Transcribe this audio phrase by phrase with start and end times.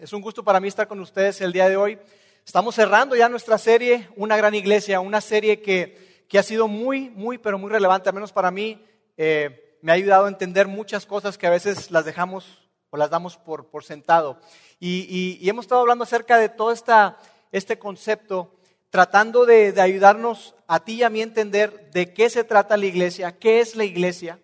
[0.00, 1.98] Es un gusto para mí estar con ustedes el día de hoy.
[2.46, 7.10] Estamos cerrando ya nuestra serie, Una Gran Iglesia, una serie que, que ha sido muy,
[7.10, 8.82] muy, pero muy relevante, al menos para mí.
[9.18, 13.10] Eh, me ha ayudado a entender muchas cosas que a veces las dejamos o las
[13.10, 14.40] damos por, por sentado.
[14.78, 17.18] Y, y, hemos estado hablando acerca de todo esta,
[17.52, 18.54] este concepto,
[18.88, 22.78] tratando de, de ayudarnos a ti y a mí a entender de qué se trata
[22.78, 24.38] la iglesia, qué es la iglesia.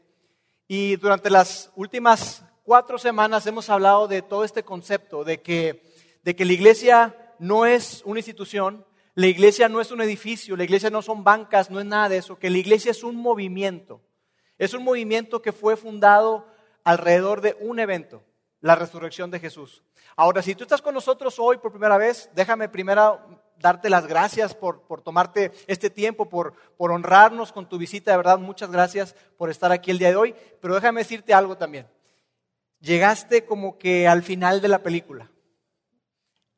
[0.68, 5.82] Y durante las últimas cuatro semanas hemos hablado de todo este concepto, de que,
[6.24, 10.64] de que la iglesia no es una institución, la iglesia no es un edificio, la
[10.64, 14.02] iglesia no son bancas, no es nada de eso, que la iglesia es un movimiento.
[14.58, 16.48] Es un movimiento que fue fundado
[16.82, 18.24] alrededor de un evento,
[18.60, 19.84] la resurrección de Jesús.
[20.16, 23.20] Ahora, si tú estás con nosotros hoy por primera vez, déjame primero
[23.60, 28.10] darte las gracias por, por tomarte este tiempo, por, por honrarnos con tu visita.
[28.10, 30.34] De verdad, muchas gracias por estar aquí el día de hoy.
[30.60, 31.86] Pero déjame decirte algo también
[32.80, 35.30] llegaste como que al final de la película.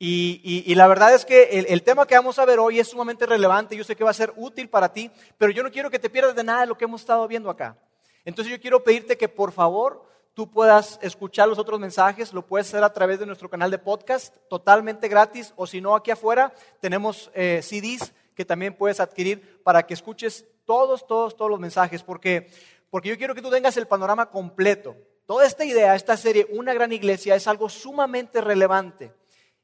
[0.00, 3.76] Y, la verdad es que el, tema que vamos a ver hoy es sumamente relevante,
[3.76, 6.08] yo sé que va a ser útil para ti, pero yo no quiero que te
[6.08, 7.76] pierdas de nada de lo que hemos estado viendo acá.
[8.24, 12.68] Entonces yo quiero pedirte que por favor tú puedas escuchar los otros mensajes, lo puedes
[12.68, 16.52] hacer a través de nuestro canal de podcast, totalmente gratis, o si no, aquí afuera
[16.78, 22.04] tenemos eh, CDs que también puedes adquirir para que escuches todos, todos, todos los mensajes,
[22.04, 22.48] porque,
[22.88, 24.94] porque yo quiero que tú tengas el panorama completo.
[25.28, 29.12] Toda esta idea, esta serie, una gran iglesia, es algo sumamente relevante.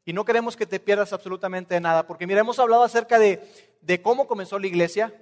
[0.05, 3.41] Y no queremos que te pierdas absolutamente nada, porque mira, hemos hablado acerca de,
[4.03, 5.15] cómo comenzó la iglesia,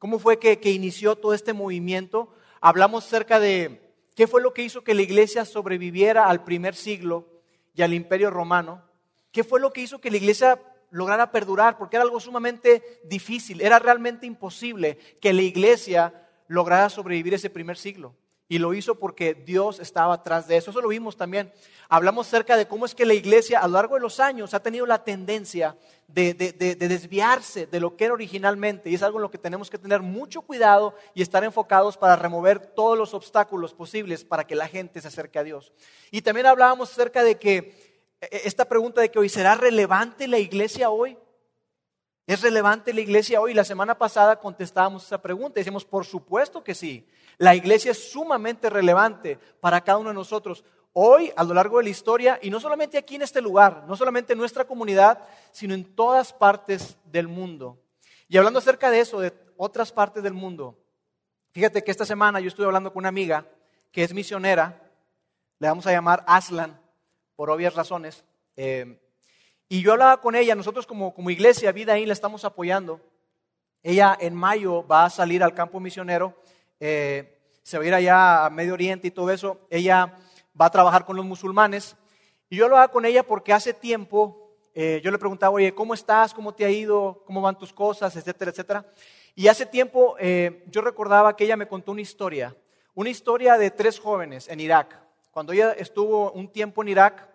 [0.00, 2.34] cómo fue que inició todo este movimiento.
[2.60, 7.28] Hablamos acerca de qué fue lo que hizo que la iglesia sobreviviera al primer siglo
[7.72, 8.82] y al imperio romano.
[9.30, 11.78] ¿Qué fue lo que hizo que la iglesia lograra perdurar?
[11.78, 17.76] Porque era algo sumamente difícil, era realmente imposible que la iglesia lograra sobrevivir ese primer
[17.76, 18.16] siglo.
[18.48, 20.70] Y lo hizo porque Dios estaba atrás de eso.
[20.70, 21.52] Eso lo vimos también.
[21.88, 24.62] Hablamos acerca de cómo es que la iglesia a lo largo de los años ha
[24.62, 25.76] tenido la tendencia
[26.08, 28.90] de, desviarse de lo que era originalmente.
[28.90, 32.16] Y es algo en lo que tenemos que tener mucho cuidado y estar enfocados para
[32.16, 35.72] remover todos los obstáculos posibles para que la gente se acerque a Dios.
[36.10, 37.56] Y también hablábamos acerca de que
[38.20, 41.16] e, e, esta pregunta de que hoy será relevante la iglesia hoy.
[42.26, 43.52] ¿Es relevante la iglesia hoy?
[43.52, 47.06] La semana pasada contestábamos esa pregunta y decimos, por supuesto que sí.
[47.36, 50.64] La iglesia es sumamente relevante para cada uno de nosotros.
[50.94, 53.94] Hoy, a lo largo de la historia, y no solamente aquí en este lugar, no
[53.94, 55.18] solamente en nuestra comunidad,
[55.52, 57.78] sino en todas partes del mundo.
[58.28, 60.78] Y hablando acerca de eso, de otras partes del mundo,
[61.50, 63.46] fíjate que esta semana yo estuve hablando con una amiga
[63.92, 64.90] que es misionera,
[65.58, 66.80] le vamos a llamar Aslan,
[67.36, 68.24] por obvias razones.
[68.56, 68.98] Eh,
[69.68, 73.00] y yo hablaba con ella, nosotros como, como iglesia, Vida ahí, la estamos apoyando.
[73.82, 76.34] Ella en mayo va a salir al campo misionero
[76.80, 80.18] eh, se va a ir allá a Medio Oriente y todo eso, ella
[80.60, 81.96] va a trabajar con los musulmanes.
[82.50, 86.34] Y yo hago con ella porque hace tiempo eh, yo le preguntaba, oye, ¿cómo estás?
[86.34, 87.22] ¿Cómo te ha ido?
[87.24, 88.14] ¿Cómo van tus cosas?
[88.16, 88.84] Etcétera, etcétera.
[89.34, 92.54] Y hace tiempo eh, yo recordaba que ella me contó una historia,
[92.94, 95.00] una historia de tres jóvenes en Irak.
[95.30, 97.26] Cuando ella estuvo un tiempo en Irak,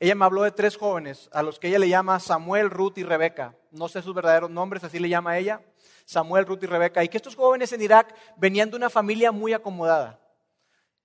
[0.00, 3.02] ella me habló de tres jóvenes, a los que ella le llama Samuel, Ruth y
[3.02, 3.56] Rebeca.
[3.72, 5.60] No sé sus verdaderos nombres, así le llama ella.
[6.04, 9.52] Samuel, Ruth y Rebeca, y que estos jóvenes en Irak venían de una familia muy
[9.52, 10.18] acomodada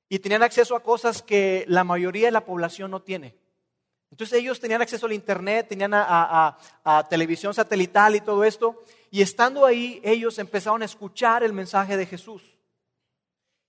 [0.07, 3.35] y tenían acceso a cosas que la mayoría de la población no tiene.
[4.11, 6.55] Entonces ellos tenían acceso al Internet, tenían a,
[7.09, 12.05] televisión satelital y todo esto, y estando ahí ellos empezaron a escuchar el mensaje de
[12.05, 12.41] Jesús.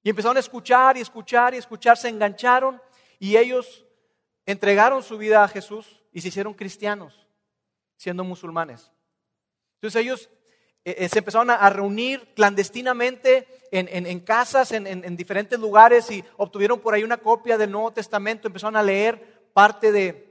[0.03, 2.81] Y empezaron a escuchar y escuchar y escuchar, se engancharon
[3.19, 3.84] y ellos
[4.47, 7.27] entregaron su vida a Jesús y se hicieron cristianos,
[7.97, 8.91] siendo musulmanes.
[9.77, 10.31] Entonces ellos
[10.85, 16.95] eh, eh, se empezaron a, reunir clandestinamente en, casas, en, diferentes lugares y obtuvieron por
[16.95, 20.31] ahí una copia del Nuevo Testamento, empezaron a leer parte de,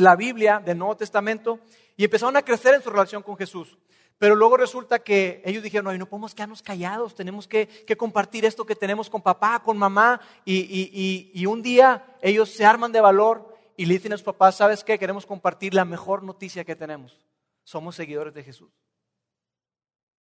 [0.00, 1.60] la Biblia, del Nuevo Testamento,
[1.96, 3.78] y empezaron a crecer en su relación con Jesús.
[4.18, 7.68] Pero luego resulta que ellos dijeron, no, no podemos quedarnos callados, tenemos que,
[7.98, 12.92] compartir esto que tenemos con papá, con mamá, y, y, un día ellos se arman
[12.92, 14.98] de valor y le dicen a sus papás, ¿sabes qué?
[14.98, 17.20] Queremos compartir la mejor noticia que tenemos.
[17.62, 18.70] Somos seguidores de Jesús.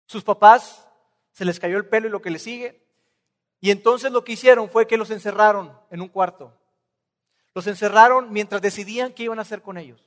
[0.06, 0.86] Sus papás
[1.32, 2.82] se les cayó el pelo y lo que le sigue.
[3.62, 6.54] Y entonces lo que hicieron fue que los encerraron en un cuarto.
[7.54, 10.04] Los encerraron mientras decidían qué iban a hacer con ellos.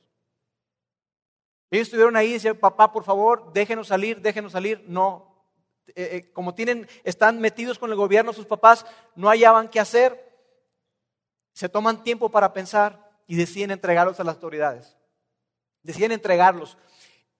[1.71, 4.83] Ellos estuvieron ahí y decían, papá, por favor, déjenos salir, déjenos salir.
[4.87, 5.45] No.
[5.87, 8.85] Eh, eh, como tienen, están metidos con el gobierno, sus papás
[9.15, 10.29] no hallaban qué hacer.
[11.53, 14.97] Se toman tiempo para pensar y deciden entregarlos a las autoridades.
[15.81, 16.77] Deciden entregarlos.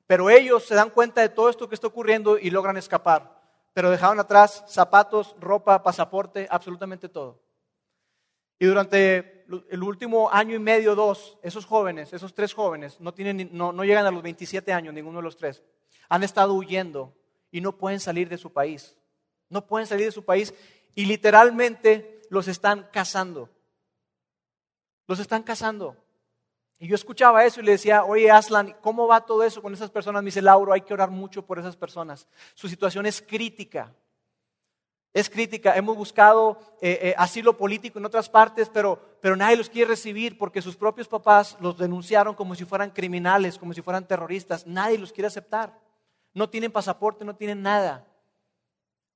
[0.08, 3.38] Pero ellos se dan cuenta de todo esto que está ocurriendo y logran escapar.
[3.74, 7.42] Pero dejaron atrás zapatos, ropa, pasaporte, absolutamente todo.
[8.62, 13.50] Y durante el último año y medio, dos, esos jóvenes, esos tres jóvenes, no, tienen,
[13.54, 15.64] no, no llegan a los 27 años, ninguno de los tres,
[16.10, 17.12] han estado huyendo
[17.50, 18.96] y no pueden salir de su país.
[19.50, 20.54] No pueden salir de su país
[20.94, 23.50] y literalmente los están cazando.
[25.08, 25.98] Los están cazando.
[26.78, 29.90] Y yo escuchaba eso y le decía, oye Aslan, ¿cómo va todo eso con esas
[29.90, 30.22] personas?
[30.22, 32.28] Me dice, Lauro, hay que orar mucho por esas personas.
[32.54, 33.92] Su situación es crítica.
[35.14, 35.76] Es crítica.
[35.76, 40.38] Hemos buscado eh, eh, asilo político en otras partes, pero, pero nadie los quiere recibir
[40.38, 44.66] porque sus propios papás los denunciaron como si fueran criminales, como si fueran terroristas.
[44.66, 45.78] Nadie los quiere aceptar.
[46.34, 48.08] No tienen pasaporte, no tienen nada.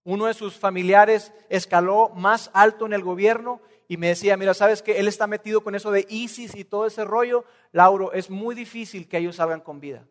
[0.03, 4.81] Uno de sus familiares escaló más alto en el gobierno y me decía, mira, sabes
[4.81, 8.53] que él está metido con eso de ISIS y todo ese rollo, Lauro, es muy
[8.53, 10.05] difícil que ellos salgan con vida.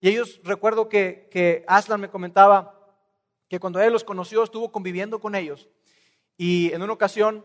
[0.00, 2.77] Y ellos, recuerdo que, que Aslan me comentaba
[3.48, 5.68] que cuando él los conoció estuvo conviviendo con ellos
[6.36, 7.44] y en una ocasión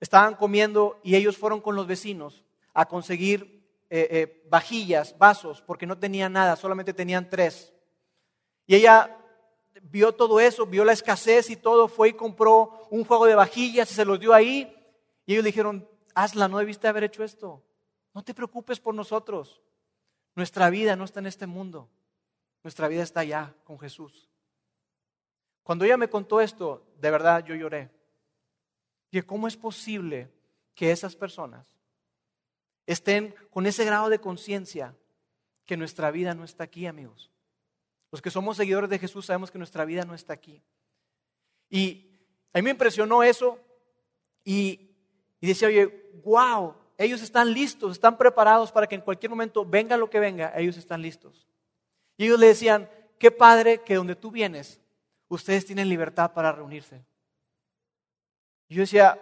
[0.00, 2.44] estaban comiendo y ellos fueron con los vecinos
[2.74, 7.72] a conseguir eh, eh, vajillas, vasos, porque no tenían nada, solamente tenían tres.
[8.66, 9.16] Y ella
[9.82, 13.90] vio todo eso, vio la escasez y todo, fue y compró un juego de vajillas
[13.92, 14.74] y se los dio ahí.
[15.26, 17.62] Y ellos dijeron, hazla, no debiste haber hecho esto.
[18.14, 19.62] No te preocupes por nosotros.
[20.34, 21.88] Nuestra vida no está en este mundo.
[22.62, 24.31] Nuestra vida está allá con Jesús.
[25.62, 27.90] Cuando ella me contó esto, de verdad yo lloré.
[29.10, 30.30] Y cómo es posible
[30.74, 31.66] que esas personas
[32.86, 34.94] estén con ese grado de conciencia
[35.64, 37.30] que nuestra vida no está aquí, amigos.
[38.10, 40.62] Los que somos seguidores de Jesús sabemos que nuestra vida no está aquí.
[41.70, 42.10] Y
[42.52, 43.58] a mí me impresionó eso
[44.44, 44.90] y,
[45.40, 50.10] decía, oye, wow, ellos están listos, están preparados para que en cualquier momento venga lo
[50.10, 51.46] que venga, ellos están listos.
[52.18, 54.81] Y ellos le decían, qué padre que donde tú vienes,
[55.34, 57.04] ustedes tienen libertad para reunirse.
[58.68, 59.18] Y yo decía,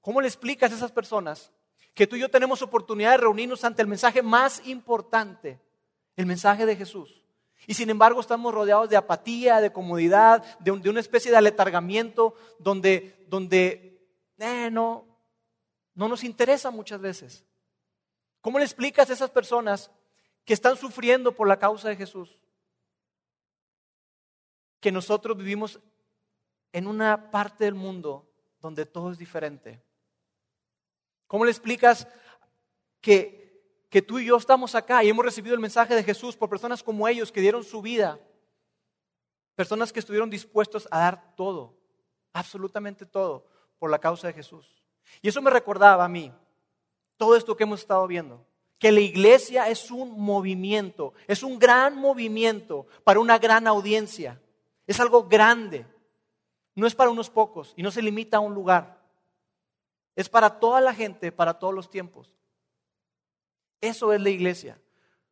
[0.00, 1.50] ¿cómo le explicas a esas personas
[1.94, 5.60] que tú y yo tenemos oportunidad de reunirnos ante el mensaje más importante,
[6.16, 7.22] el mensaje de Jesús?
[7.66, 13.24] Y sin embargo estamos rodeados de apatía, de comodidad, de, una especie de aletargamiento donde,
[13.28, 14.02] donde
[14.38, 15.06] eh, no,
[15.94, 17.44] no nos interesa muchas veces.
[18.40, 19.90] ¿Cómo le explicas a esas personas
[20.44, 22.38] que están sufriendo por la causa de Jesús?
[24.80, 25.80] Que nosotros vivimos
[26.72, 28.28] en una parte del mundo
[28.60, 29.82] donde todo es diferente.
[31.26, 32.08] ¿Cómo le explicas
[33.00, 33.40] que
[33.90, 36.82] que tú y yo estamos acá y hemos recibido el mensaje de Jesús por personas
[36.82, 38.20] como ellos que dieron su vida,
[39.56, 41.76] personas que estuvieron dispuestos a dar todo,
[42.32, 43.46] absolutamente todo,
[43.80, 44.80] por la causa de Jesús.
[45.20, 46.32] Y eso me recordaba a mí,
[47.16, 48.46] todo esto que hemos estado viendo,
[48.78, 54.40] que la iglesia es un movimiento, es un gran movimiento para una gran audiencia,
[54.90, 55.86] es algo grande,
[56.74, 59.00] no es para unos pocos y no se limita a un lugar,
[60.16, 62.34] es para toda la gente, para todos los tiempos.
[63.80, 64.80] Eso es la iglesia.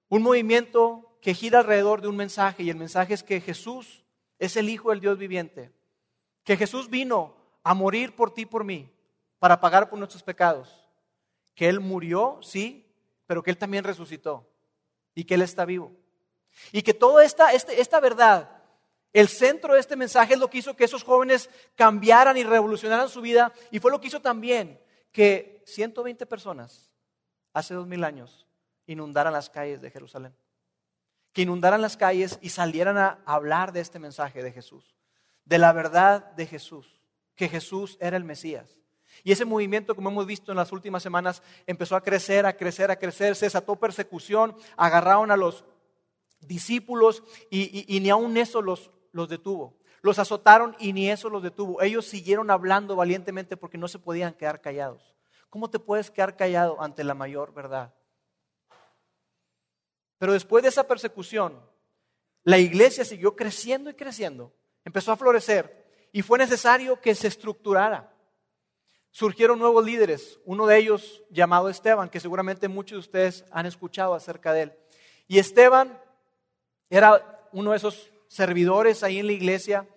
[0.09, 4.05] Un movimiento que gira alrededor de un mensaje y el mensaje es que Jesús
[4.39, 5.73] es el Hijo del Dios viviente.
[6.45, 7.35] Que Jesús vino
[7.65, 8.89] a morir por ti y por mí
[9.41, 10.89] para pagar por nuestros pecados.
[11.57, 12.89] Que Él murió, sí,
[13.27, 14.49] pero que Él también resucitó
[15.17, 15.91] y que Él está vivo.
[16.71, 18.58] Y que toda esta, este, esta verdad,
[19.13, 23.09] el centro de este mensaje es lo que hizo que esos jóvenes cambiaran y revolucionaran
[23.09, 24.81] su vida y fue lo que hizo también
[25.13, 26.91] que 120 personas
[27.53, 28.47] hace dos mil años
[28.87, 30.35] inundaran las calles de Jerusalén.
[31.33, 34.97] Que inundaran las calles y salieran a hablar de este mensaje de Jesús,
[35.45, 37.01] de la verdad de Jesús,
[37.35, 38.79] que Jesús era el Mesías.
[39.25, 42.91] Y ese movimiento, como hemos visto en las últimas semanas, empezó a crecer, a crecer,
[42.91, 45.65] a crecer, se desató persecución, agarraron a los
[46.41, 49.79] discípulos y, ni aun eso los, los detuvo.
[50.01, 51.83] Los azotaron y ni eso los detuvo.
[51.83, 55.15] Ellos siguieron hablando valientemente porque no se podían quedar callados.
[55.51, 57.95] ¿Cómo te puedes quedar callado ante la mayor verdad?
[60.19, 61.61] Pero después de esa persecución,
[62.45, 68.13] la iglesia siguió creciendo y creciendo, empezó a florecer y fue necesario que se estructurara.
[69.11, 74.15] Surgieron nuevos líderes, uno de ellos llamado Esteban, que seguramente muchos de ustedes han escuchado
[74.15, 74.73] acerca de él.
[75.27, 76.01] Y Esteban
[76.91, 79.89] era uno de esos servidores ahí en la iglesia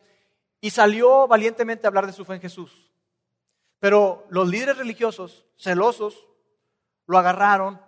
[0.59, 2.91] y salió valientemente a hablar de su fe en Jesús.
[3.79, 6.27] Pero los líderes religiosos, celosos,
[7.07, 7.81] lo agarraron,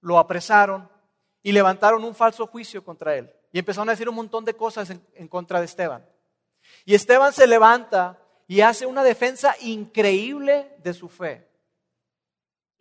[0.00, 0.90] lo apresaron
[1.42, 3.32] y levantaron un falso juicio contra él.
[3.52, 6.04] Y empezaron a decir un montón de cosas en, contra de Esteban.
[6.84, 8.18] Y Esteban se levanta
[8.48, 11.48] y hace una defensa increíble de su fe.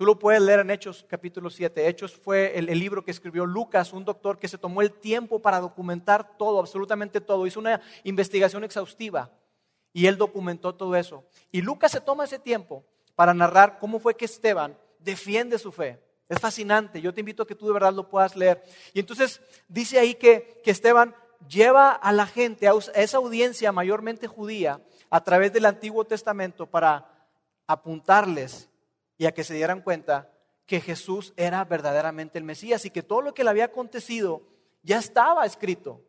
[0.03, 1.87] Tú lo puedes leer en Hechos capítulo 7.
[1.87, 5.41] Hechos fue el, el, libro que escribió Lucas, un doctor que se tomó el tiempo
[5.41, 7.47] para documentar todo, absolutamente todo.
[7.47, 9.31] Hizo una investigación exhaustiva
[9.93, 11.23] Y él documentó todo eso.
[11.53, 12.83] Y Lucas se toma ese tiempo
[13.15, 16.03] para narrar cómo fue que Esteban defiende su fe.
[16.27, 18.61] Es fascinante, yo te invito a que tú de verdad lo puedas leer.
[18.93, 21.15] Y entonces dice ahí que, que Esteban
[21.47, 27.07] lleva a la gente, a esa audiencia mayormente judía, a través del Antiguo Testamento para
[27.67, 28.69] apuntarles
[29.17, 30.31] y a que se dieran cuenta
[30.65, 34.43] que Jesús era verdaderamente el Mesías y que todo lo que le había acontecido
[34.81, 36.01] ya estaba escrito.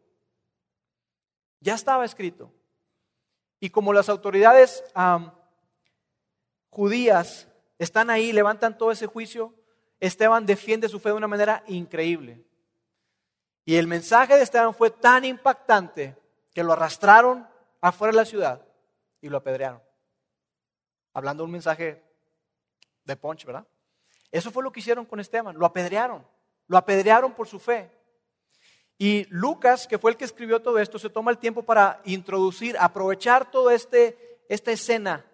[1.61, 2.53] Ya estaba escrito.
[3.61, 4.85] Y como las autoridades
[6.71, 9.55] judías están ahí, levantan todo ese juicio,
[10.01, 12.45] Esteban defiende su fe de una manera increíble.
[13.65, 16.17] Y el mensaje de Esteban fue tan impactante
[16.53, 17.49] que lo arrastraron
[17.81, 18.67] afuera de la ciudad
[19.21, 19.83] y lo apedrearon.
[21.15, 22.03] Hablando de un mensaje
[23.05, 23.67] de Punch, ¿verdad?
[24.31, 26.27] Eso fue lo que hicieron con Esteban, lo apedrearon,
[26.67, 27.91] lo apedrearon por su fe.
[28.99, 32.77] Y Lucas, que fue el que escribió todo esto, se toma el tiempo para introducir,
[32.79, 35.25] aprovechar toda este, esta escena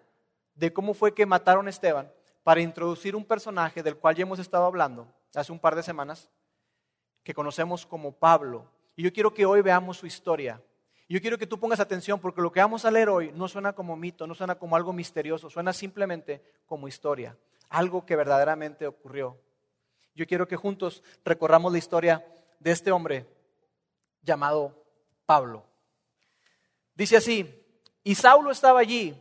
[0.55, 2.11] de cómo fue que mataron a Esteban,
[2.43, 6.29] para introducir un personaje del cual ya hemos estado hablando hace un par de semanas,
[7.23, 8.67] que conocemos como Pablo.
[8.95, 10.61] Y yo quiero que hoy veamos su historia.
[11.07, 13.73] Yo quiero que tú pongas atención porque lo que vamos a leer hoy no suena
[13.73, 17.37] como mito, no suena como algo misterioso, suena simplemente como historia,
[17.71, 19.39] algo que verdaderamente ocurrió.
[20.13, 22.25] Yo quiero que juntos recorramos la historia
[22.59, 23.25] de este hombre
[24.21, 24.85] llamado
[25.25, 25.65] Pablo.
[26.93, 27.57] Dice así,
[28.03, 29.19] y Saulo estaba allí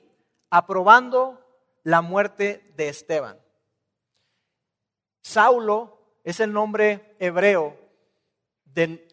[0.50, 1.40] aprobando
[1.84, 3.40] la muerte de Esteban.
[5.22, 7.78] Saulo es el nombre hebreo
[8.64, 9.06] del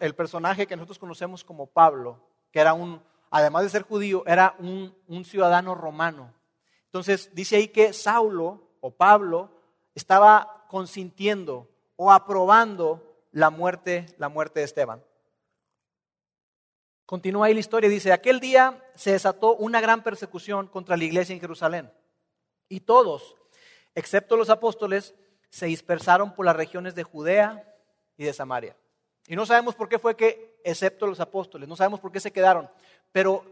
[0.00, 2.20] el personaje que nosotros conocemos como Pablo,
[2.52, 6.34] que era un, además de ser judío, era un, un ciudadano romano.
[6.84, 9.50] Entonces dice ahí que Saulo o Pablo
[9.94, 15.02] estaba consintiendo o aprobando la muerte, la muerte de Esteban.
[17.06, 21.34] Continúa ahí la historia, dice, aquel día se desató una gran persecución contra la iglesia
[21.34, 21.92] en Jerusalén.
[22.68, 23.36] Y todos,
[23.94, 25.14] excepto los apóstoles,
[25.50, 27.72] se dispersaron por las regiones de Judea
[28.16, 28.76] y de Samaria.
[29.28, 32.32] Y no sabemos por qué fue que, excepto los apóstoles, no sabemos por qué se
[32.32, 32.68] quedaron.
[33.12, 33.44] Pero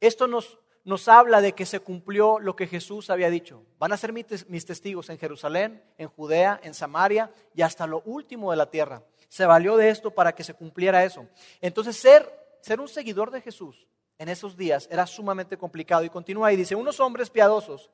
[0.00, 3.64] esto nos, nos habla de que se cumplió lo que Jesús había dicho.
[3.76, 8.52] Van a ser mis testigos en Jerusalén, en Judea, en Samaria y hasta lo último
[8.52, 9.02] de la tierra.
[9.28, 11.26] Se valió de esto para que se cumpliera eso.
[11.60, 16.04] Entonces, ser un seguidor de Jesús en esos días era sumamente complicado.
[16.04, 17.90] Y continúa y dice, unos hombres piadosos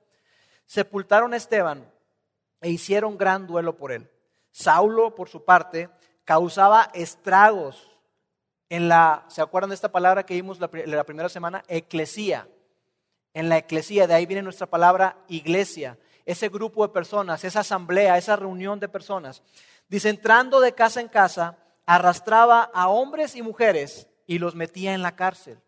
[0.66, 1.90] sepultaron a Esteban
[2.60, 4.10] e hicieron gran duelo por él.
[4.50, 5.88] Saulo, por su parte,
[6.24, 7.98] causaba estragos
[8.68, 11.62] en la, ¿se acuerdan de esta palabra que vimos la, la primera semana?
[11.68, 12.46] Eclesía.
[13.34, 15.98] En la eclesía, de ahí viene nuestra palabra iglesia.
[16.24, 19.42] Ese grupo de personas, esa asamblea, esa reunión de personas.
[19.88, 25.02] Dice, entrando de casa en casa, arrastraba a hombres y mujeres y los metía en
[25.02, 25.58] la cárcel.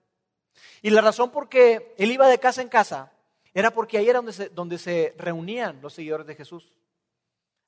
[0.82, 3.12] Y la razón por qué él iba de casa en casa
[3.52, 4.20] era porque ahí era
[4.52, 6.72] donde se, reunían los seguidores de Jesús.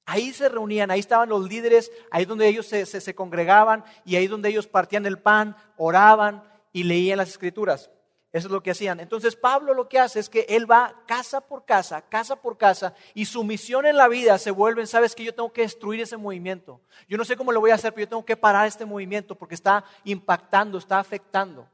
[0.05, 4.17] Ahí se reunían, ahí estaban los líderes, ahí donde ellos se, se, se congregaban y
[4.17, 7.91] ahí donde ellos partían el pan, oraban y leían las escrituras.
[8.33, 9.01] Eso es lo que hacían.
[9.01, 12.95] Entonces Pablo lo que hace es que él va casa por casa, casa por casa,
[13.15, 16.17] y su misión en la vida se vuelve, sabes que yo tengo que destruir ese
[16.17, 16.81] movimiento.
[17.09, 19.37] Yo no sé cómo lo voy a hacer, pero yo tengo que parar este movimiento
[19.37, 21.69] porque está impactando, está afectando.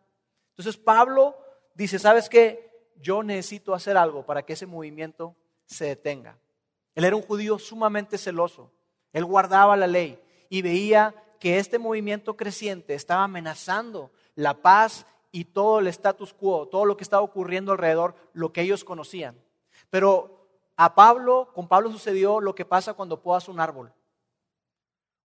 [0.50, 1.36] Entonces Pablo
[1.74, 5.34] dice, sabes que yo necesito hacer algo para que ese movimiento
[5.66, 6.38] se detenga.
[6.94, 8.70] Él era un judío sumamente celoso.
[9.12, 15.46] Él guardaba la ley y veía que este movimiento creciente estaba amenazando la paz y
[15.46, 19.36] todo el status quo, todo lo que estaba ocurriendo alrededor, lo que ellos conocían.
[19.90, 20.46] Pero
[20.76, 23.92] a Pablo, con Pablo sucedió lo que pasa cuando podas un árbol.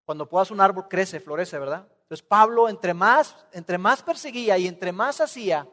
[0.05, 1.87] Cuando podas un árbol crece, florece, ¿verdad?
[2.03, 5.67] Entonces Pablo entre más, entre más perseguía y entre más hacía,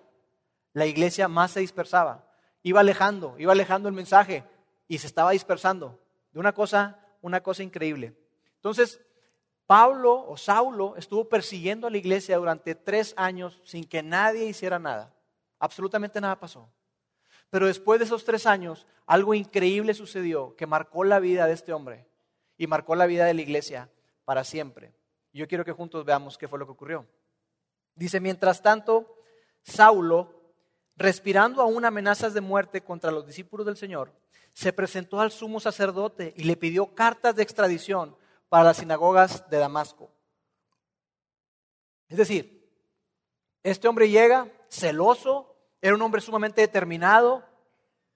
[0.72, 2.26] la iglesia más se dispersaba.
[2.64, 4.44] Iba alejando, iba alejando el mensaje
[4.88, 6.00] y se estaba dispersando.
[6.32, 8.16] De una cosa, una cosa increíble.
[8.56, 9.00] Entonces,
[9.66, 14.78] Pablo o Saulo estuvo persiguiendo a la iglesia durante tres años sin que nadie hiciera
[14.78, 15.14] nada.
[15.58, 16.68] Absolutamente nada pasó.
[17.50, 21.72] Pero después de esos tres años, algo increíble sucedió que marcó la vida de este
[21.72, 22.06] hombre
[22.58, 23.90] y marcó la vida de la iglesia
[24.24, 24.92] para siempre.
[25.32, 27.06] Yo quiero que juntos veamos qué fue lo que ocurrió.
[27.94, 29.18] Dice, mientras tanto,
[29.62, 30.34] Saulo,
[30.96, 34.12] respirando aún amenazas de muerte contra los discípulos del Señor,
[34.52, 38.16] se presentó al sumo sacerdote y le pidió cartas de extradición
[38.54, 40.12] para las sinagogas de Damasco.
[42.08, 42.70] Es decir,
[43.64, 47.44] este hombre llega celoso, era un hombre sumamente determinado,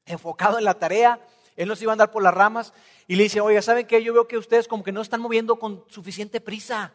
[0.06, 1.20] enfocado en la tarea,
[1.56, 2.72] él no se iba a andar por las ramas
[3.08, 4.00] y le dice, oiga, ¿saben qué?
[4.00, 6.94] Yo veo que ustedes como que no están moviendo con suficiente prisa.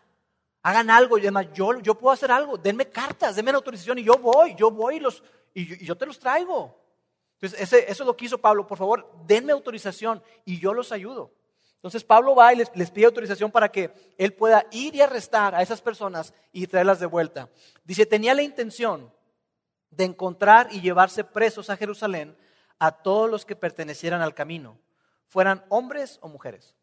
[0.62, 4.06] Hagan algo y además yo, yo puedo hacer algo, denme cartas, denme la autorización y
[4.06, 5.22] yo voy, yo voy y los,
[5.54, 6.80] y yo, te los traigo.
[7.42, 8.66] Entonces, eso es lo que hizo Pablo.
[8.66, 11.43] Por favor, denme autorización y yo los ayudo.
[11.84, 15.62] Entonces Pablo va y les, pide autorización para que él pueda ir y arrestar a
[15.62, 17.50] esas personas y traerlas de vuelta.
[17.84, 19.12] Dice, tenía la intención
[19.90, 22.38] de encontrar y llevarse presos a Jerusalén
[22.80, 24.80] a todos los que pertenecieran al camino,
[25.28, 26.74] fueran hombres o mujeres.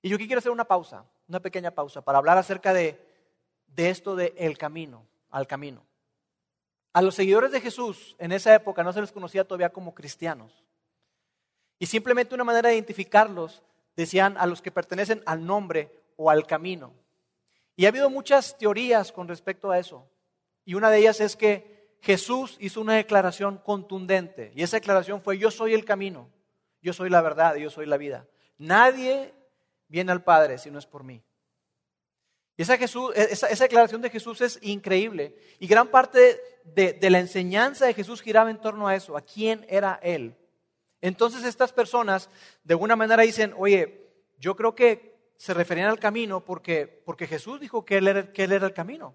[0.00, 2.98] Y yo aquí quiero hacer una pausa, una pequeña pausa, para hablar acerca de,
[3.66, 5.84] de esto de el camino, al camino.
[6.94, 10.64] A los seguidores de Jesús en esa época no se les conocía todavía como cristianos.
[11.78, 13.62] Y simplemente una manera de identificarlos
[13.98, 16.94] decían a los que pertenecen al nombre o al camino.
[17.74, 20.08] Y ha habido muchas teorías con respecto a eso.
[20.64, 24.52] Y una de ellas es que Jesús hizo una declaración contundente.
[24.54, 26.30] Y esa declaración fue, yo soy el camino,
[26.80, 28.28] yo soy la verdad, yo soy la vida.
[28.56, 29.34] Nadie
[29.88, 31.20] viene al Padre si no es por mí.
[32.56, 35.36] Y esa, esa, declaración de Jesús es increíble.
[35.58, 39.66] Y gran parte de la enseñanza de Jesús giraba en torno a eso, a quién
[39.68, 40.36] era Él.
[41.00, 42.28] Entonces estas personas
[42.64, 47.60] de alguna manera dicen, oye, yo creo que se referían al camino porque, porque Jesús
[47.60, 49.14] dijo que él, era, que él era el camino.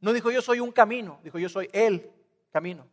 [0.00, 2.10] No dijo yo soy un camino, dijo yo soy el
[2.50, 2.86] camino.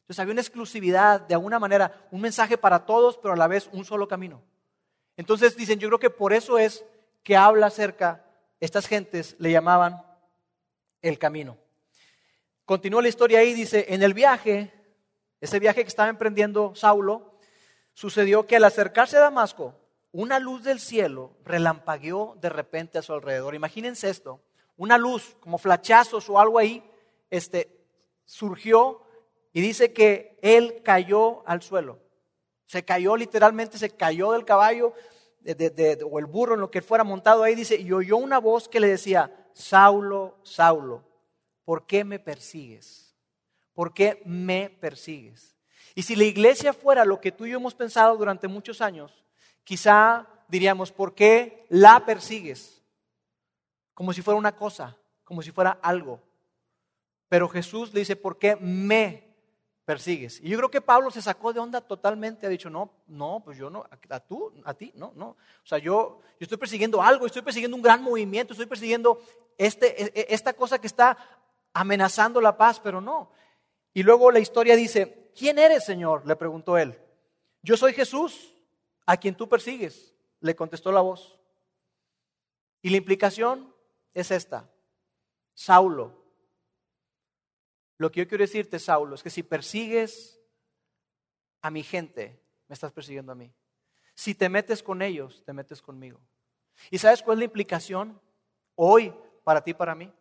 [0.00, 3.68] Entonces había una exclusividad, de alguna manera, un mensaje para todos, pero a la vez
[3.72, 4.40] un solo camino.
[5.16, 6.84] Entonces dicen, yo creo que por eso es
[7.22, 8.24] que habla acerca,
[8.60, 10.02] estas gentes le llamaban
[11.02, 11.58] el camino.
[12.64, 14.72] Continúa la historia ahí, dice, en el viaje,
[15.40, 17.35] ese viaje que estaba emprendiendo Saulo,
[17.96, 19.72] Sucedió que al acercarse a Damasco,
[20.12, 23.54] una luz del cielo relampagueó de repente a su alrededor.
[23.54, 24.42] Imagínense esto,
[24.76, 26.84] una luz como flachazos o algo ahí,
[27.30, 27.74] este,
[28.26, 29.00] surgió
[29.54, 31.98] y dice que él cayó al suelo.
[32.66, 34.92] Se cayó literalmente, se cayó del caballo
[36.04, 38.78] o el burro en lo que fuera montado ahí, dice, y oyó una voz que
[38.78, 41.02] le decía, Saulo, Saulo,
[41.64, 43.16] ¿por qué me persigues?
[43.72, 45.55] ¿Por qué me persigues?
[45.96, 49.24] Y si la iglesia fuera lo que tú y yo hemos pensado durante muchos años,
[49.64, 52.82] quizá diríamos, ¿por qué la persigues?
[53.94, 56.20] Como si fuera una cosa, como si fuera algo.
[57.30, 59.34] Pero Jesús le dice, ¿por qué me
[59.86, 60.38] persigues?
[60.42, 63.56] Y yo creo que Pablo se sacó de onda totalmente, ha dicho, no, no, pues
[63.56, 65.28] yo no, a tú, a ti, no, no.
[65.28, 69.18] O sea, yo, yo estoy persiguiendo algo, estoy persiguiendo un gran movimiento, estoy persiguiendo
[69.56, 71.16] este, e, e, esta cosa que está
[71.72, 73.30] amenazando la paz, pero no.
[73.94, 76.26] Y luego la historia dice, ¿quién eres, Señor?
[76.26, 76.98] le preguntó él.
[77.62, 78.54] Yo soy Jesús,
[79.04, 81.38] a quien tú persigues, le contestó la voz.
[82.82, 83.74] Y la implicación
[84.14, 84.70] es esta.
[85.54, 86.26] Saulo,
[87.98, 90.40] lo que yo quiero decirte, Saulo, es que si persigues
[91.62, 93.52] a mi gente, me estás persiguiendo a mí.
[94.14, 96.20] Si te metes con ellos, te metes conmigo.
[96.90, 98.20] ¿Y sabes cuál es la implicación
[98.74, 100.12] hoy para ti y para mí?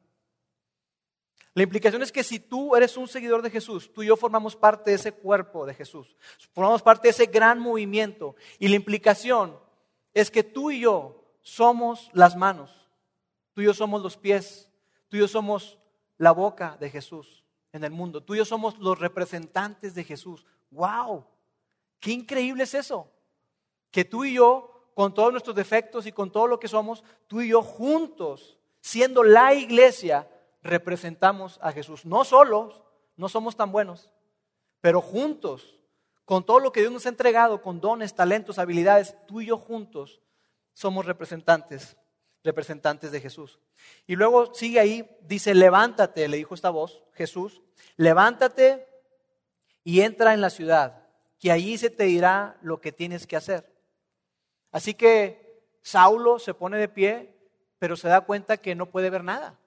[1.55, 4.57] La implicación es que si tú eres un seguidor de Jesús, tú y yo formamos
[4.57, 6.17] parte de ese cuerpo de Jesús,
[6.51, 8.35] formamos parte de ese gran movimiento.
[8.59, 9.57] Y la implicación
[10.13, 12.89] es que tú y yo somos las manos,
[13.53, 14.69] tú y yo somos los pies,
[15.07, 15.79] tú y yo somos
[16.17, 20.45] la boca de Jesús en el mundo, tú y yo somos los representantes de Jesús.
[20.71, 21.25] ¡Wow!
[22.01, 23.09] ¡Qué increíble es eso!
[23.91, 27.39] Que tú y yo, con todos nuestros defectos y con todo lo que somos, tú
[27.39, 30.29] y yo juntos, siendo la iglesia,
[30.65, 32.05] representamos a Jesús.
[32.05, 32.81] No solos,
[33.15, 34.09] no somos tan buenos,
[34.81, 35.79] pero juntos,
[36.25, 39.57] con todo lo que Dios nos ha entregado, con dones, talentos, habilidades, tú y yo
[39.57, 40.21] juntos
[40.73, 41.95] somos representantes,
[42.43, 43.59] representantes de Jesús.
[44.07, 47.61] Y luego sigue ahí, dice, levántate, le dijo esta voz, Jesús,
[47.95, 48.87] levántate
[49.83, 51.03] y entra en la ciudad,
[51.39, 53.71] que allí se te dirá lo que tienes que hacer.
[54.71, 57.37] Así que Saulo se pone de pie,
[57.77, 59.59] pero se da cuenta que no puede ver nada.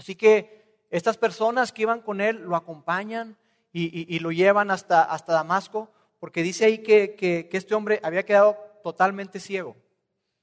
[0.00, 3.36] Así que estas personas que iban con él lo acompañan
[3.70, 9.40] y, lo llevan hasta, hasta, Damasco, porque dice ahí que, este hombre había quedado totalmente
[9.40, 9.76] ciego.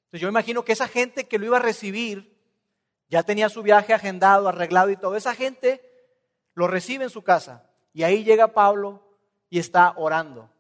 [0.05, 2.37] Entonces yo imagino que esa gente que lo iba a recibir
[3.09, 5.15] ya tenía su viaje agendado, arreglado y todo.
[5.15, 5.81] Esa gente
[6.53, 7.67] lo recibe en su casa.
[7.93, 9.01] Y ahí llega Pablo
[9.49, 10.51] y está orando.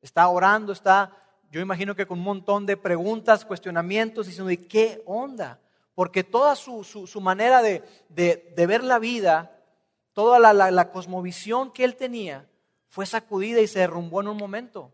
[0.00, 1.14] Está orando, está,
[1.50, 5.60] yo imagino que con un montón de preguntas, cuestionamientos, diciendo, ¿y qué onda?
[5.96, 6.84] Porque toda su,
[7.22, 7.82] manera de,
[8.54, 9.64] ver la vida,
[10.12, 12.46] toda la, cosmovisión que él tenía,
[12.86, 14.92] fue sacudida y se derrumbó en un momento.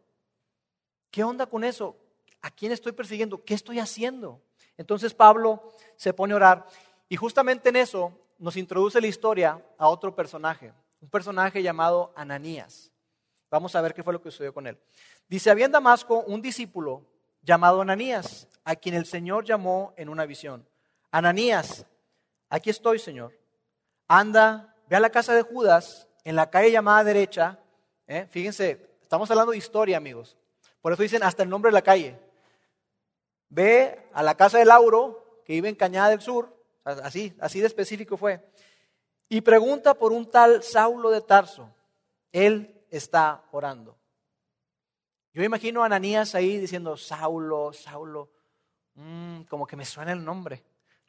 [1.11, 1.97] ¿Qué onda con eso?
[2.41, 3.43] ¿A quién estoy persiguiendo?
[3.43, 4.41] ¿Qué estoy haciendo?
[4.79, 6.67] Entonces Pablo se pone a orar
[7.09, 12.93] y justamente en eso nos introduce la historia a otro personaje, un personaje llamado Ananías.
[13.51, 14.79] Vamos a ver qué fue lo que sucedió con él.
[15.27, 17.05] Dice, había en Damasco un discípulo
[17.43, 20.65] llamado Ananías, a quien el Señor llamó en una visión.
[21.13, 21.85] Ananías,
[22.49, 23.39] aquí estoy, Señor.
[24.09, 27.59] Anda, ve a la casa de Judas en la calle llamada derecha,
[28.07, 28.27] ¿eh?
[28.31, 30.39] fíjense, estamos hablando de historia, amigos.
[30.81, 32.19] Por eso dicen hasta el nombre de la calle.
[33.51, 37.67] Ve a la casa de Lauro, que vive en Cañada del Sur, así, así de
[37.67, 38.43] específico fue,
[39.29, 41.69] y pregunta por un tal Saulo de Tarso.
[42.33, 43.99] Él está orando.
[45.35, 48.31] Yo imagino a Ananías ahí diciendo, Saulo, Saulo,
[48.95, 50.63] mm, como que me suena el nombre.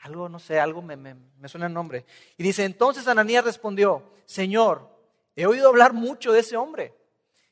[0.03, 2.05] Algo, no sé, algo me, me suena el nombre.
[2.37, 4.89] Y dice, entonces Ananías respondió, Señor,
[5.35, 6.93] he oído hablar mucho de ese hombre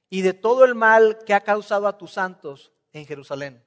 [0.09, 3.63] y de todo el mal que ha causado a tus santos en Jerusalén.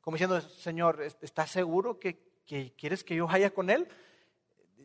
[0.00, 3.88] Como diciendo, Señor, ¿estás seguro que, quieres que yo vaya con él?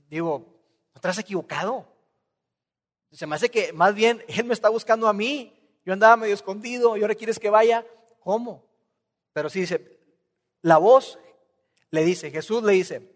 [0.09, 0.59] Digo,
[0.93, 1.87] ¿no te has equivocado?
[3.11, 5.55] Se me hace que más bien él me está buscando a mí.
[5.85, 7.85] Yo andaba medio escondido y ahora quieres que vaya.
[8.19, 8.65] ¿Cómo?
[9.31, 9.99] Pero sí dice,
[10.61, 11.19] la voz
[11.91, 13.12] le dice, Jesús le dice,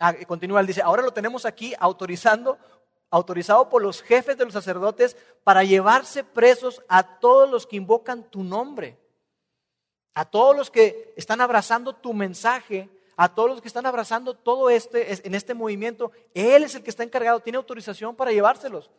[0.00, 2.58] ah, continúa, dice, ahora lo tenemos aquí autorizando
[3.10, 8.22] autorizado por los jefes de los sacerdotes para llevarse presos a todos los que invocan
[8.30, 8.96] tu nombre,
[10.14, 14.70] a todos los que están abrazando tu mensaje, a todos los que están abrazando todo
[14.70, 16.12] este en este movimiento.
[16.34, 18.90] Él es el que está encargado, tiene autorización para llevárselos.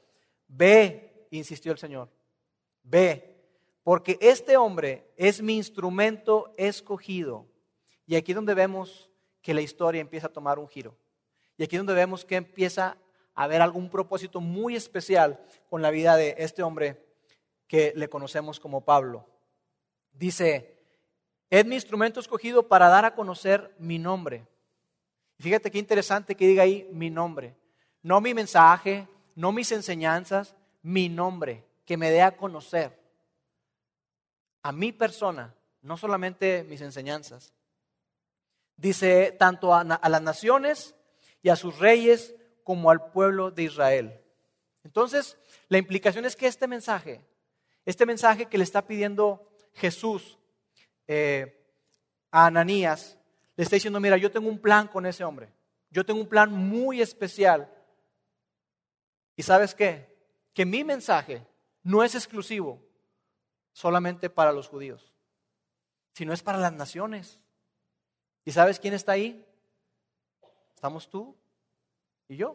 [0.48, 2.10] Ve, insistió el Señor,
[2.84, 3.38] ve,
[3.84, 7.48] porque este hombre es mi instrumento escogido.
[8.06, 9.10] Y aquí donde vemos
[9.42, 10.96] que la historia empieza a tomar un giro.
[11.58, 12.98] Y aquí es donde vemos que empieza
[13.36, 17.06] haber algún propósito muy especial con la vida de este hombre
[17.68, 19.26] que le conocemos como Pablo.
[20.12, 20.78] Dice,
[21.50, 24.46] es mi instrumento escogido para dar a conocer mi nombre.
[25.40, 27.56] Fíjate qué interesante que diga ahí mi nombre.
[28.04, 33.00] No mi mensaje, no mis enseñanzas, mi nombre, que me dé a conocer
[34.64, 37.54] a mi persona, no solamente mis enseñanzas.
[38.82, 40.96] Dice tanto a, las naciones
[41.44, 44.20] y a sus reyes como al pueblo de Israel.
[44.84, 47.24] Entonces, la implicación es que este mensaje,
[47.86, 50.40] este mensaje que le está pidiendo Jesús
[51.06, 51.64] eh,
[52.32, 53.20] a Ananías,
[53.56, 55.54] le está diciendo, mira, yo tengo un plan con ese hombre,
[55.92, 57.72] yo tengo un plan muy especial.
[59.36, 60.18] ¿Y sabes qué?
[60.56, 61.46] Que mi mensaje
[61.84, 62.84] no es exclusivo
[63.74, 65.14] solamente para los judíos,
[66.14, 67.41] sino es para las naciones.
[68.46, 69.46] ¿Y sabes quién está ahí?
[70.74, 71.36] Estamos tú
[72.28, 72.52] y yo.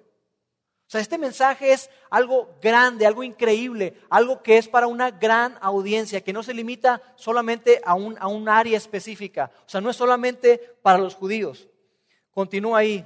[0.86, 5.58] O sea, este mensaje es algo grande, algo increíble, algo que es para una gran
[5.60, 9.50] audiencia, que no se limita solamente a un, a un área específica.
[9.66, 11.68] O sea, no es solamente para los judíos.
[12.30, 13.04] Continúa ahí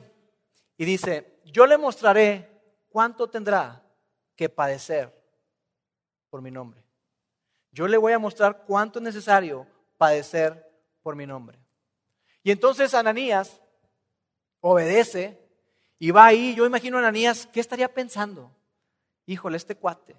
[0.77, 2.51] y dice, yo le mostraré
[2.89, 3.83] cuánto tendrá
[4.37, 5.15] que padecer
[6.31, 6.83] por mi nombre.
[7.73, 9.67] Yo le voy a mostrar cuánto es necesario
[9.97, 10.67] padecer
[11.03, 11.60] por mi nombre.
[12.43, 13.61] Y entonces Ananías
[14.61, 15.39] obedece
[15.99, 18.51] y va ahí, yo imagino a Ananías, ¿qué estaría pensando?
[19.27, 20.17] Híjole, este cuate,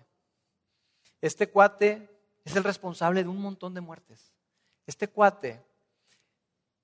[1.22, 2.10] este cuate
[2.44, 4.34] es el responsable de un montón de muertes.
[4.86, 5.64] Este cuate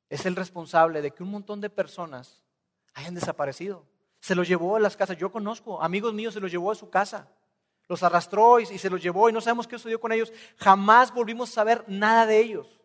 [0.09, 2.43] es el responsable de que un montón de personas
[2.93, 3.85] hayan desaparecido.
[4.19, 5.17] Se los llevó a las casas.
[5.17, 7.27] Yo conozco, amigos míos, se los llevó a su casa.
[7.87, 10.33] Los arrastró y, se los llevó y no sabemos qué sucedió con ellos.
[10.57, 12.79] Jamás volvimos a saber nada de ellos.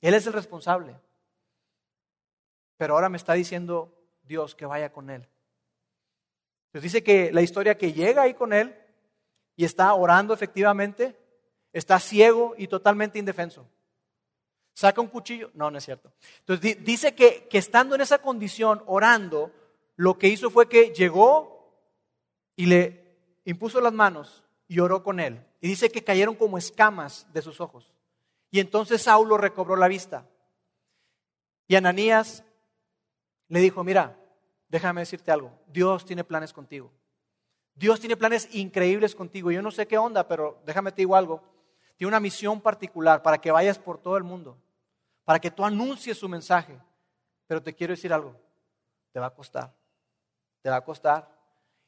[0.00, 0.98] Él es el responsable.
[2.76, 5.28] Pero ahora me está diciendo Dios que vaya con él.
[6.72, 8.74] Nos dice que la historia que llega ahí con él
[9.56, 11.16] y está orando efectivamente,
[11.72, 13.66] está ciego y totalmente indefenso.
[14.74, 15.50] Saca un cuchillo.
[15.54, 16.12] No, no es cierto.
[16.40, 19.52] Entonces dice que, que estando en esa condición, orando,
[19.96, 21.70] lo que hizo fue que llegó
[22.56, 25.44] y le impuso las manos y oró con él.
[25.60, 27.92] Y dice que cayeron como escamas de sus ojos.
[28.50, 30.26] Y entonces Saulo recobró la vista.
[31.68, 32.44] Y Ananías
[33.52, 34.18] le dijo, mira,
[34.68, 36.90] déjame decirte algo, Dios tiene planes contigo.
[37.74, 39.50] Dios tiene planes increíbles contigo.
[39.50, 41.42] Yo no sé qué onda, pero déjame te digo algo.
[41.96, 44.56] Tiene una misión particular para que vayas por todo el mundo,
[45.24, 46.78] para que tú anuncies su mensaje.
[47.46, 48.34] Pero te quiero decir algo,
[49.12, 49.74] te va a costar,
[50.62, 51.28] te va a costar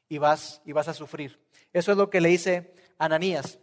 [0.07, 1.39] y vas, y vas a sufrir.
[1.73, 3.59] Eso es lo que le dice Ananías.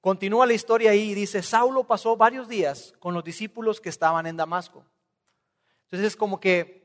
[0.00, 4.26] Continúa la historia ahí y dice, Saulo pasó varios días con los discípulos que estaban
[4.26, 4.86] en Damasco.
[5.84, 6.79] Entonces es como que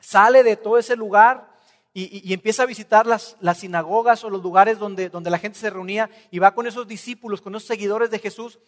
[0.00, 1.50] sale de todo ese lugar
[1.92, 6.38] y, empieza a visitar las, sinagogas o los lugares donde, la gente se reunía y
[6.38, 8.58] va con esos discípulos, con esos seguidores de Jesús.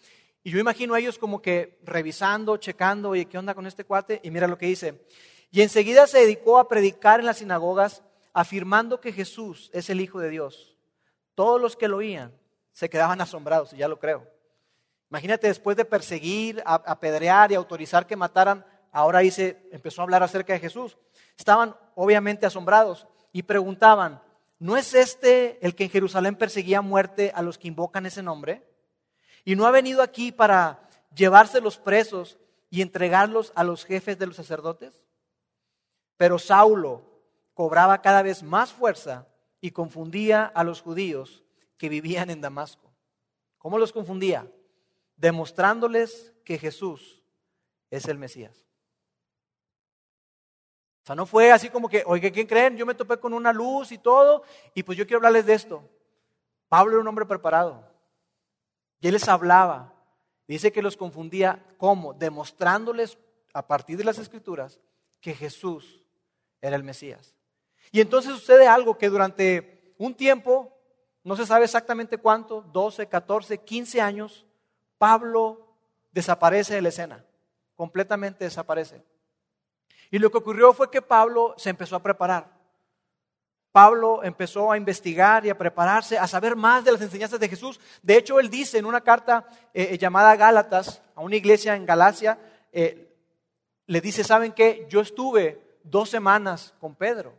[0.42, 4.20] Y yo imagino a ellos como que revisando, checando, oye, ¿qué onda con este cuate?
[4.24, 5.04] Y mira lo que dice.
[5.52, 10.18] Y enseguida se dedicó a predicar en las sinagogas, afirmando que Jesús es el Hijo
[10.18, 10.76] de Dios.
[11.34, 12.32] Todos los que lo oían
[12.72, 14.26] se quedaban asombrados, y ya lo creo.
[15.10, 20.22] Imagínate después de perseguir, apedrear y autorizar que mataran, ahora ahí se empezó a hablar
[20.22, 20.96] acerca de Jesús.
[21.36, 24.22] Estaban obviamente asombrados y preguntaban,
[24.58, 28.66] ¿no es este el que en Jerusalén perseguía muerte a los que invocan ese nombre?
[29.44, 32.38] ¿Y no ha venido aquí para llevarse los presos
[32.70, 35.02] y entregarlos a los jefes de los sacerdotes?
[36.16, 37.02] Pero Saulo
[37.54, 39.26] cobraba cada vez más fuerza
[39.60, 41.42] y confundía a los judíos
[41.76, 42.92] que vivían en Damasco.
[43.58, 44.50] ¿Cómo los confundía?
[45.16, 47.22] Demostrándoles que Jesús
[47.90, 48.66] es el Mesías.
[51.02, 52.76] O sea, no fue así como que, oye, ¿quién creen?
[52.76, 55.82] Yo me topé con una luz y todo, y pues yo quiero hablarles de esto.
[56.68, 57.84] Pablo era un hombre preparado.
[59.00, 59.92] Y él les hablaba.
[60.46, 62.14] Dice que los confundía, ¿cómo?
[62.14, 63.18] Demostrándoles
[63.52, 64.80] a partir de las escrituras
[65.20, 66.04] que Jesús
[66.60, 67.34] era el Mesías.
[67.90, 70.72] Y entonces sucede algo que durante un tiempo,
[71.24, 74.46] no se sabe exactamente cuánto, 12, 14, 15 años,
[74.98, 75.76] Pablo
[76.12, 77.24] desaparece de la escena,
[77.74, 79.02] completamente desaparece.
[80.12, 82.46] Y lo que ocurrió fue que Pablo se empezó a preparar.
[83.72, 87.80] Pablo empezó a investigar y a prepararse, a saber más de las enseñanzas de Jesús.
[88.02, 91.86] De hecho, él dice en una carta eh, eh, llamada Gálatas, a una iglesia en
[91.86, 92.38] Galacia,
[92.72, 93.10] eh,
[93.86, 94.86] le dice, ¿saben qué?
[94.90, 97.32] Yo estuve dos semanas con Pedro.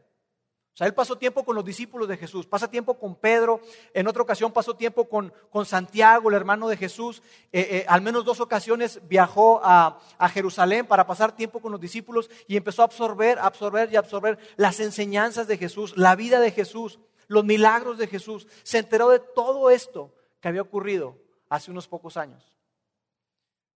[0.74, 3.62] O sea, él pasó tiempo con los discípulos de Jesús, pasa tiempo con Pedro,
[3.94, 8.02] en otra ocasión pasó tiempo con, con Santiago, el hermano de Jesús, eh, eh, al
[8.02, 12.82] menos dos ocasiones viajó a, a, Jerusalén para pasar tiempo con los discípulos y empezó
[12.82, 18.00] a absorber, absorber y absorber las enseñanzas de Jesús, la vida de Jesús, los milagros
[18.00, 18.48] de Jesús.
[18.64, 22.58] Se enteró de todo esto que había ocurrido hace unos pocos años.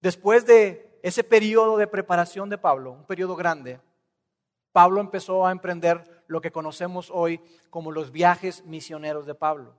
[0.01, 3.79] Después de ese periodo de preparación de Pablo, un periodo grande,
[4.71, 9.75] Pablo empezó a emprender lo que conocemos hoy como los viajes misioneros de Pablo.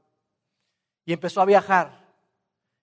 [1.04, 2.06] Y empezó a viajar,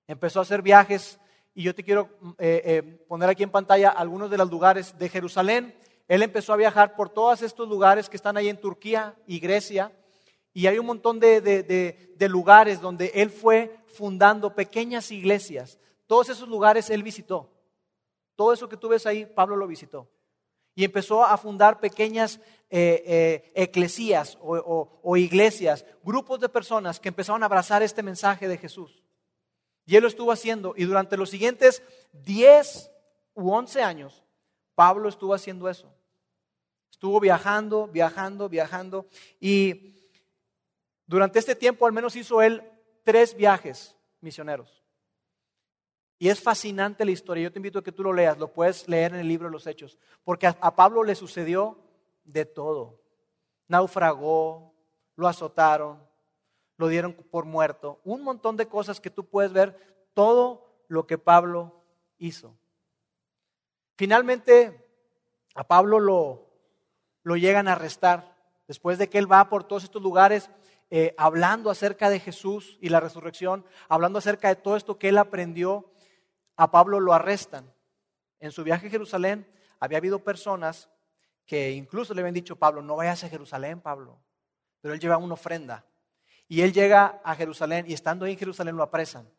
[0.07, 1.19] empezó a hacer viajes,
[1.53, 5.09] y yo te quiero eh, eh, poner aquí en pantalla algunos de los lugares de
[5.09, 5.75] Jerusalén.
[6.07, 9.91] Él empezó a viajar por todos estos lugares que están ahí en Turquía y Grecia,
[10.53, 15.77] y hay un montón de, de lugares donde él fue fundando pequeñas iglesias.
[16.07, 17.51] Todos esos lugares él visitó.
[18.37, 20.07] Todo eso que tú ves ahí, Pablo lo visitó
[20.75, 27.41] y empezó a fundar pequeñas eh, eh, eclesías o, iglesias, grupos de personas que empezaron
[27.41, 29.01] a abrazar este mensaje de Jesús.
[29.85, 32.91] Y él lo estuvo haciendo y durante los siguientes 10
[33.35, 34.23] u 11 años,
[34.73, 35.91] Pablo estuvo haciendo eso.
[36.91, 39.07] Estuvo viajando, viajando, viajando
[39.39, 39.95] y
[41.05, 42.63] durante este tiempo al menos hizo él
[43.03, 44.84] tres viajes misioneros.
[46.17, 47.43] Y es fascinante la historia.
[47.43, 48.37] Yo te invito a que tú lo leas.
[48.37, 49.97] Lo puedes leer en el libro de los Hechos.
[50.23, 51.77] Porque a, Pablo le sucedió
[52.23, 53.01] de todo.
[53.67, 54.73] Naufragó,
[55.15, 56.01] lo azotaron,
[56.77, 57.99] lo dieron por muerto.
[58.03, 59.77] Un montón de cosas que tú puedes ver.
[60.13, 61.83] Todo lo que Pablo
[62.17, 62.55] hizo.
[63.97, 64.87] Finalmente,
[65.53, 66.47] a Pablo lo,
[67.23, 68.35] lo llegan a arrestar.
[68.67, 70.49] Después de que él va por todos estos lugares
[70.91, 75.17] eh, hablando acerca de Jesús y la resurrección, hablando acerca de todo esto que él
[75.17, 75.89] aprendió
[76.57, 77.71] a Pablo lo arrestan.
[78.39, 79.47] En su viaje a Jerusalén
[79.79, 80.89] había habido personas
[81.45, 84.19] que incluso le habían dicho, Pablo, no vayas a Jerusalén, Pablo.
[84.81, 85.85] Pero él lleva una ofrenda.
[86.47, 89.29] Y él llega a Jerusalén y estando ahí en Jerusalén lo apresan.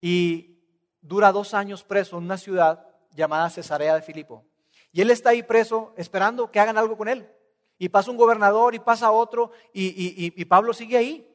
[0.00, 0.58] Y
[1.00, 4.44] dura dos años preso en una ciudad llamada Cesarea de Filipo.
[4.92, 7.30] Y él está ahí preso esperando que hagan algo con él.
[7.78, 11.28] Y pasa un gobernador y pasa otro y, y Pablo sigue ahí.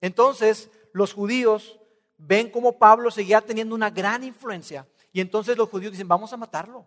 [0.00, 1.79] Entonces los judíos
[2.20, 4.86] ven cómo Pablo seguía teniendo una gran influencia.
[5.12, 6.86] Y entonces los judíos dicen, vamos a matarlo.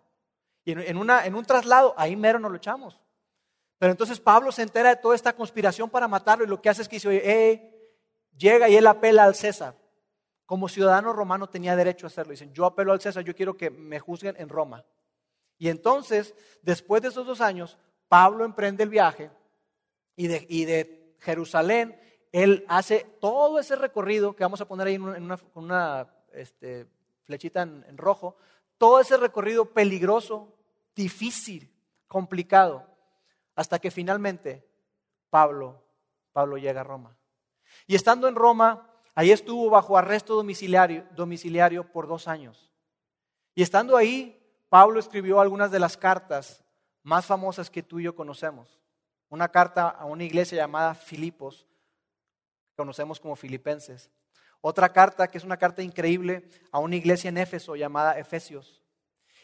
[0.64, 2.98] Y en, un traslado, ahí mero nos lo echamos.
[3.78, 6.82] Pero entonces Pablo se entera de toda esta conspiración para matarlo y lo que hace
[6.82, 7.92] es que dice, eh,
[8.36, 9.76] llega y él apela al César.
[10.46, 12.30] Como ciudadano romano tenía derecho a hacerlo.
[12.30, 14.84] Dicen, yo apelo al César, yo quiero que me juzguen en Roma.
[15.58, 17.76] Y entonces, después de esos dos años,
[18.08, 19.30] Pablo emprende el viaje
[20.16, 21.98] y de Jerusalén
[22.34, 26.84] él hace todo ese recorrido que vamos a poner ahí una, una este,
[27.22, 28.34] flechita en, rojo,
[28.76, 30.52] todo ese recorrido peligroso,
[30.96, 31.72] difícil,
[32.08, 32.88] complicado,
[33.54, 34.68] hasta que finalmente
[35.30, 35.80] Pablo,
[36.32, 37.16] Pablo llega a Roma.
[37.86, 42.72] Y estando en Roma, ahí estuvo bajo arresto domiciliario, domiciliario por dos años.
[43.54, 46.64] Y estando ahí, Pablo escribió algunas de las cartas
[47.04, 48.80] más famosas que tú y yo conocemos.
[49.28, 51.68] Una carta a una iglesia llamada Filipos,
[52.74, 54.10] conocemos como Filipenses.
[54.60, 58.82] Otra carta que es una carta increíble a una iglesia en Éfeso llamada Efesios.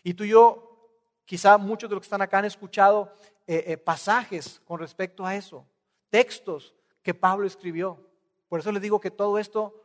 [0.03, 3.15] Y tú y yo, quizá muchos de los que están acá han escuchado
[3.47, 5.67] eh, eh, pasajes con respecto a eso,
[6.09, 8.09] textos que Pablo escribió.
[8.49, 9.85] Por eso les digo que todo esto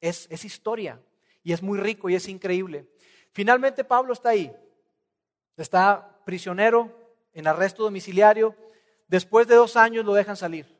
[0.00, 1.00] es, es historia
[1.42, 2.88] y es muy rico y es increíble.
[3.32, 4.54] Finalmente Pablo está ahí,
[5.56, 6.90] está prisionero
[7.32, 8.54] en arresto domiciliario.
[9.06, 10.78] Después de dos años lo dejan salir.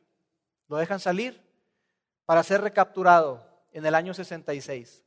[0.67, 1.48] Lo dejan salir
[2.29, 5.03] para ser recapturado en el año 66.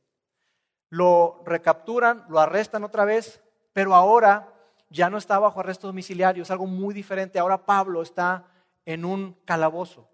[0.89, 4.53] Lo recapturan, lo arrestan otra vez, pero ahora
[4.89, 7.39] ya no está bajo arresto domiciliario, es algo muy diferente.
[7.39, 8.43] Ahora Pablo está
[8.83, 10.09] en un calabozo,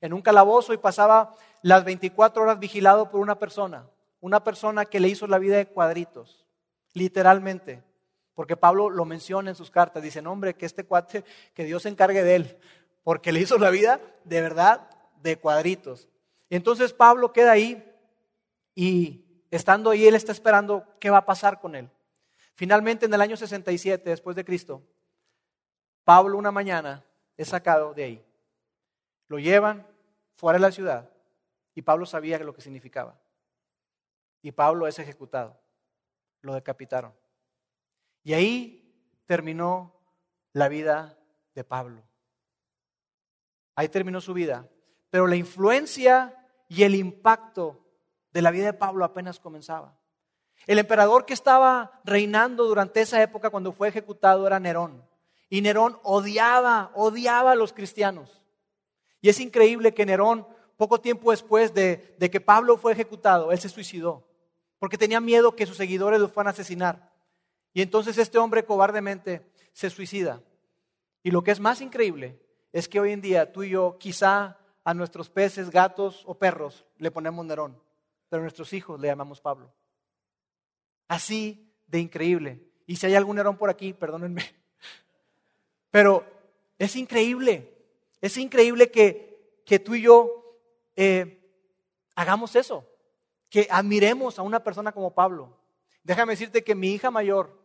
[0.00, 3.86] en un calabozo y pasaba las 24 horas vigilado por una persona,
[4.20, 6.44] una persona que le hizo la vida de cuadritos,
[6.92, 7.84] literalmente,
[8.34, 11.24] porque Pablo lo menciona en sus cartas, dice, hombre, que este cuate,
[11.54, 12.58] que Dios se encargue de él,
[13.04, 14.90] porque le hizo la vida de verdad
[15.22, 16.08] de cuadritos.
[16.56, 17.82] Entonces Pablo queda ahí
[18.74, 21.88] y estando ahí, él está esperando qué va a pasar con él.
[22.54, 24.82] Finalmente, en el año 67 después de Cristo,
[26.04, 27.04] Pablo una mañana
[27.38, 28.26] es sacado de ahí.
[29.28, 29.86] Lo llevan
[30.34, 31.10] fuera de la ciudad
[31.74, 33.18] y Pablo sabía lo que significaba.
[34.42, 35.58] Y Pablo es ejecutado.
[36.42, 37.14] Lo decapitaron.
[38.24, 38.94] Y ahí
[39.26, 39.94] terminó
[40.52, 41.16] la vida
[41.54, 42.02] de Pablo.
[43.74, 44.68] Ahí terminó su vida.
[45.08, 46.41] Pero la influencia
[46.72, 47.84] y el impacto
[48.32, 49.94] de la vida de Pablo apenas comenzaba.
[50.66, 55.06] El emperador que estaba reinando durante esa época cuando fue ejecutado era Nerón.
[55.50, 58.40] Y Nerón odiaba, odiaba a los cristianos.
[59.20, 60.46] Y es increíble que Nerón,
[60.78, 64.26] poco tiempo después de, que Pablo fue ejecutado, él se suicidó.
[64.78, 67.12] Porque tenía miedo que sus seguidores lo fueran a asesinar.
[67.74, 70.40] Y entonces este hombre cobardemente se suicida.
[71.22, 72.40] Y lo que es más increíble
[72.72, 76.84] es que hoy en día tú y yo quizá a nuestros peces, gatos o perros
[76.98, 77.80] le ponemos Nerón,
[78.28, 79.72] pero a nuestros hijos le llamamos Pablo.
[81.08, 82.60] Así de increíble.
[82.86, 84.42] Y si hay algún Nerón por aquí, perdónenme.
[85.90, 86.24] Pero
[86.78, 87.72] es increíble,
[88.20, 90.58] es increíble que, que tú y yo
[90.96, 91.38] eh,
[92.14, 92.86] hagamos eso,
[93.48, 95.56] que admiremos a una persona como Pablo.
[96.02, 97.56] Déjame decirte que mi hija mayor,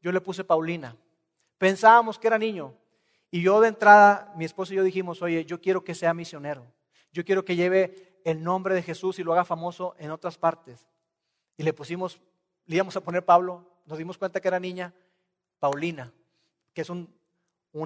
[0.00, 0.96] yo le puse Paulina.
[1.58, 2.74] Pensábamos que era niño.
[3.34, 6.64] Y yo de entrada, mi esposo y yo dijimos, oye, yo quiero que sea misionero.
[7.12, 10.86] Yo quiero que lleve el nombre de Jesús y lo haga famoso en otras partes.
[11.56, 12.20] Y le pusimos
[12.66, 14.94] le íbamos a poner Pablo, nos dimos cuenta que era niña,
[15.58, 16.12] Paulina,
[16.72, 17.12] que es un,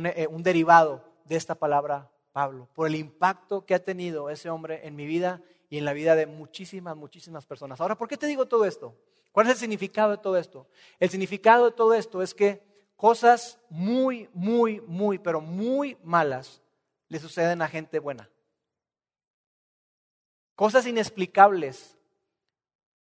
[0.04, 4.86] eh, un, derivado de esta palabra Pablo, por el impacto que ha tenido ese hombre
[4.86, 7.80] en mi vida y en la vida de muchísimas, muchísimas personas.
[7.80, 8.94] Ahora, ¿por qué te digo todo esto?
[9.32, 10.66] ¿Cuál es el significado de todo esto?
[11.00, 12.67] El significado de todo esto es que
[12.98, 16.60] cosas muy, muy, muy, pero muy malas
[17.06, 18.28] le suceden a gente buena.
[20.56, 21.96] Cosas inexplicables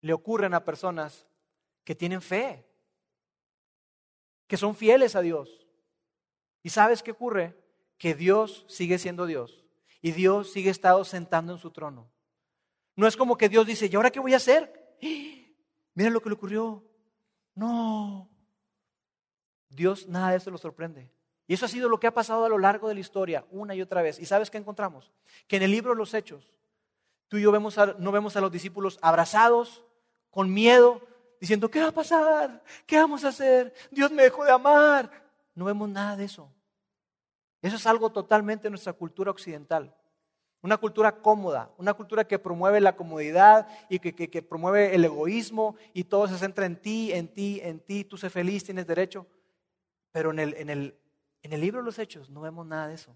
[0.02, 1.26] le ocurren a personas
[1.84, 2.64] que tienen fe,
[4.46, 5.68] que son fieles a Dios.
[6.62, 7.60] ¿Y sabes qué ocurre?
[7.98, 9.66] Que Dios sigue siendo Dios
[10.00, 12.08] y Dios sigue estado sentando en su trono.
[12.96, 14.96] No es como que Dios dice, ¿y ahora qué voy a hacer?
[15.96, 16.88] Mira lo que le ocurrió.
[17.56, 18.30] No.
[19.70, 21.10] Dios nada de eso lo sorprende.
[21.48, 23.74] Y eso ha sido lo que ha pasado a lo largo de la historia, una
[23.74, 24.20] y otra vez.
[24.20, 25.12] ¿Y sabes qué encontramos?
[25.48, 26.52] Que en el libro de los Hechos,
[27.30, 29.84] tú y yo vemos no vemos a los discípulos abrazados,
[30.30, 31.02] con miedo,
[31.40, 32.64] diciendo, ¿qué va a pasar?
[32.86, 33.74] ¿Qué vamos a hacer?
[33.92, 35.10] Dios me dejó de amar.
[35.56, 36.52] No vemos nada de eso.
[37.62, 39.94] Eso es algo totalmente de nuestra cultura occidental.
[40.62, 46.04] Una cultura cómoda, una cultura que promueve la comodidad y que, promueve el egoísmo y
[46.04, 49.26] todo se centra en ti, en ti, en ti, tú sé feliz, tienes derecho.
[50.18, 51.00] Pero en el, en el,
[51.44, 53.16] en el libro de los Hechos no vemos nada de eso.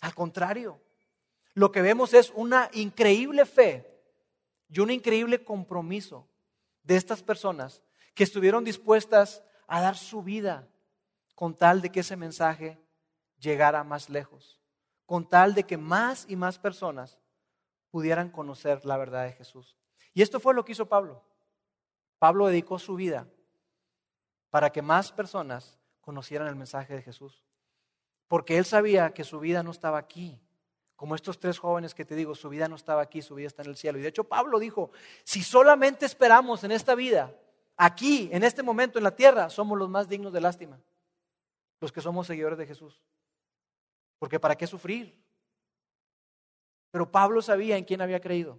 [0.00, 0.80] Al contrario,
[1.54, 4.02] lo que vemos es una increíble fe
[4.68, 6.26] y un increíble compromiso
[6.82, 7.84] de estas personas
[8.16, 10.66] que estuvieron dispuestas a dar su vida
[11.36, 12.80] con tal de que ese mensaje
[13.38, 14.60] llegara más lejos,
[15.06, 17.16] con tal de que más y más personas
[17.92, 19.76] pudieran conocer la verdad de Jesús.
[20.14, 21.22] Y esto fue lo que hizo Pablo.
[22.18, 23.28] Pablo dedicó su vida
[24.50, 25.79] para que más personas
[26.10, 27.40] conocieran el mensaje de Jesús,
[28.26, 30.40] porque él sabía que su vida no estaba aquí,
[30.96, 33.62] como estos tres jóvenes que te digo, su vida no estaba aquí, su vida está
[33.62, 33.96] en el cielo.
[33.96, 34.90] Y de hecho Pablo dijo,
[35.22, 37.32] si solamente esperamos en esta vida,
[37.76, 40.80] aquí, en este momento, en la tierra, somos los más dignos de lástima,
[41.80, 43.00] los que somos seguidores de Jesús.
[44.18, 45.16] Porque ¿para qué sufrir?
[46.90, 48.58] Pero Pablo sabía en quién había creído.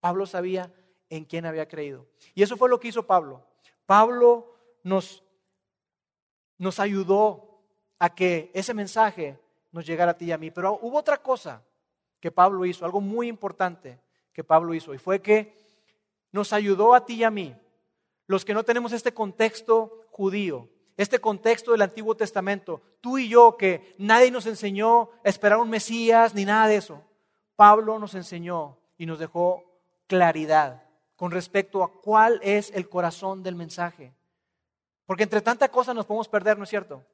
[0.00, 0.72] Pablo sabía
[1.10, 2.06] en quién había creído.
[2.34, 3.46] Y eso fue lo que hizo Pablo.
[3.84, 5.22] Pablo nos,
[6.58, 7.60] nos ayudó
[7.98, 9.38] a que ese mensaje
[9.72, 10.50] nos llegara a ti y a mí.
[10.50, 11.62] Pero hubo otra cosa
[12.20, 14.00] que Pablo hizo, algo muy importante
[14.32, 15.54] que Pablo hizo, y fue que
[16.32, 17.54] nos ayudó a ti y a mí,
[18.26, 23.56] los que no tenemos este contexto judío, este contexto del Antiguo Testamento, tú y yo
[23.56, 27.02] que nadie nos enseñó a esperar un Mesías ni nada de eso.
[27.54, 29.62] Pablo nos enseñó y nos dejó
[30.06, 30.82] claridad
[31.16, 34.12] con respecto a cuál es el corazón del mensaje.
[35.06, 37.04] Porque entre tanta cosa nos podemos perder, ¿no es cierto?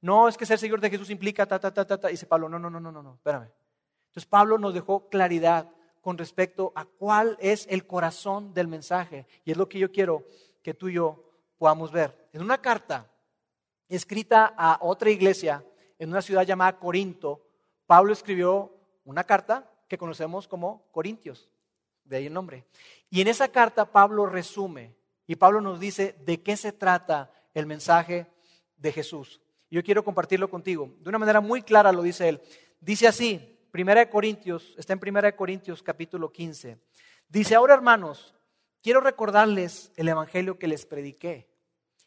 [0.00, 2.08] No, es que ser seguidor de Jesús implica ta, ta, ta, ta, ta.
[2.08, 3.48] Y dice Pablo, no, no, no, no, no, no, espérame.
[4.08, 9.26] Entonces Pablo nos dejó claridad con respecto a cuál es el corazón del mensaje.
[9.44, 10.24] Y es lo que yo quiero
[10.62, 11.22] que tú y yo
[11.56, 12.28] podamos ver.
[12.32, 13.06] En una carta
[13.88, 15.64] escrita a otra iglesia
[15.98, 17.46] en una ciudad llamada Corinto,
[17.86, 18.74] Pablo escribió
[19.04, 21.48] una carta que conocemos como Corintios,
[22.04, 22.64] de ahí el nombre.
[23.08, 24.96] Y en esa carta Pablo resume
[25.28, 28.26] y Pablo nos dice de qué se trata el mensaje
[28.76, 29.40] de Jesús.
[29.70, 30.94] Yo quiero compartirlo contigo.
[31.00, 32.42] De una manera muy clara lo dice él.
[32.80, 36.78] Dice así, Primera de Corintios, está en Primera de Corintios capítulo 15.
[37.28, 38.34] Dice, ahora hermanos,
[38.82, 41.48] quiero recordarles el evangelio que les prediqué,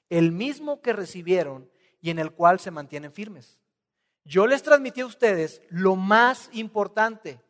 [0.10, 1.68] el mismo que recibieron
[2.02, 3.60] y en el cual se mantienen firmes.
[4.24, 7.42] Yo les transmití a ustedes lo más importante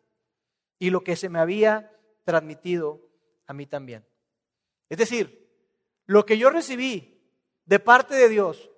[0.80, 1.92] y lo que se me había
[2.24, 3.02] transmitido
[3.48, 4.06] a mí también.
[4.88, 5.50] Es decir,
[6.06, 7.15] lo que yo recibí
[7.66, 8.70] de parte de Dios,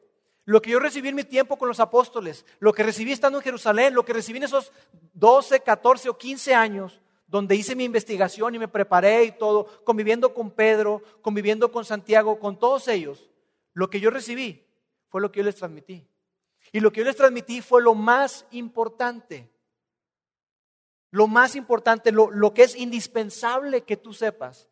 [0.45, 3.43] lo que yo recibí en mi tiempo con los apóstoles, lo que recibí estando en
[3.43, 4.71] Jerusalén, lo que recibí en esos
[5.13, 10.33] 12, 14 o 15 años, donde hice mi investigación y me preparé y todo, conviviendo
[10.33, 13.29] con Pedro, conviviendo con Santiago, con todos ellos,
[13.73, 14.65] lo que yo recibí
[15.09, 16.07] fue lo que yo les transmití.
[16.71, 19.51] Y lo que yo les transmití fue lo más importante.
[21.11, 24.69] Lo más importante, lo, lo que es indispensable que tú sepas.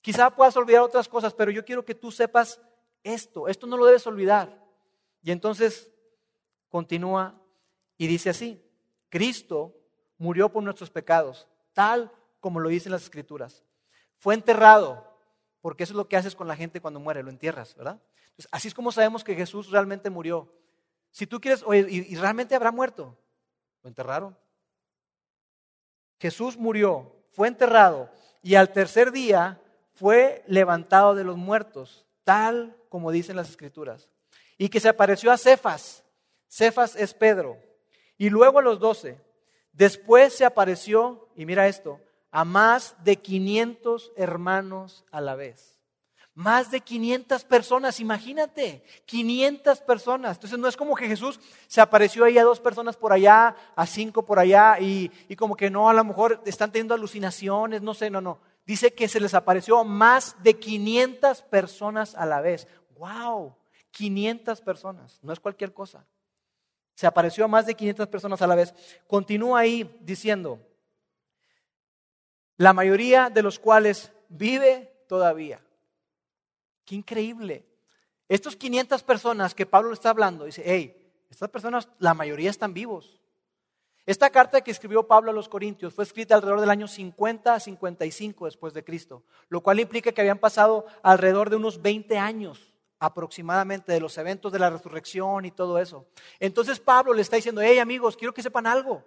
[0.00, 2.60] Quizá puedas olvidar otras cosas, pero yo quiero que tú sepas
[3.06, 3.48] esto.
[3.48, 4.62] Esto no lo debes olvidar.
[5.22, 5.90] Y entonces
[6.68, 7.40] continúa
[7.96, 8.62] y dice así,
[9.08, 9.74] Cristo
[10.18, 13.64] murió por nuestros pecados, tal como lo dicen las escrituras.
[14.18, 15.18] Fue enterrado,
[15.60, 18.00] porque eso es lo que haces con la gente cuando muere, lo entierras, ¿verdad?
[18.50, 20.52] así es como sabemos que Jesús realmente murió.
[21.10, 23.16] Si tú quieres, oye, ¿y, ¿y realmente habrá muerto?
[23.82, 24.36] Lo enterraron.
[26.18, 28.10] Jesús murió, fue enterrado
[28.42, 29.60] y al tercer día
[29.94, 34.10] fue levantado de los muertos, tal como dicen las escrituras.
[34.58, 36.02] Y que se apareció a Cefas.
[36.48, 37.56] Cefas es Pedro.
[38.18, 39.20] Y luego a los doce.
[39.72, 42.00] Después se apareció, y mira esto,
[42.32, 45.78] a más de 500 hermanos a la vez.
[46.34, 50.36] Más de 500 personas, imagínate, 500 personas.
[50.36, 53.86] Entonces no es como que Jesús se apareció ahí a dos personas por allá, a
[53.86, 57.94] cinco por allá, y, y, como que no, a lo mejor están teniendo alucinaciones, no
[57.94, 58.40] sé, no, no.
[58.66, 62.66] Dice que se les apareció más de 500 personas a la vez.
[62.98, 63.54] ¡Wow!
[63.92, 66.04] 500 personas, no es cualquier cosa.
[66.94, 68.74] Se apareció a más de 500 personas a la vez.
[69.06, 70.60] Continúa ahí diciendo,
[72.56, 75.62] la mayoría de los cuales vive todavía.
[76.84, 77.64] Qué increíble.
[78.28, 83.20] Estos 500 personas que Pablo está hablando, dice, hey, estas personas, la mayoría están vivos.
[84.06, 87.60] Esta carta que escribió Pablo a los Corintios fue escrita alrededor del año 50 a
[87.60, 92.72] 55 después de Cristo, lo cual implica que habían pasado alrededor de unos 20 años
[93.00, 96.06] aproximadamente de los eventos de la resurrección y todo eso.
[96.38, 99.04] Entonces Pablo le está diciendo, hey amigos, quiero que sepan algo.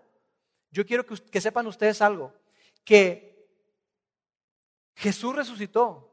[0.72, 2.34] Yo quiero que, sepan ustedes algo,
[2.84, 3.50] que
[4.96, 6.06] Jesús resucitó.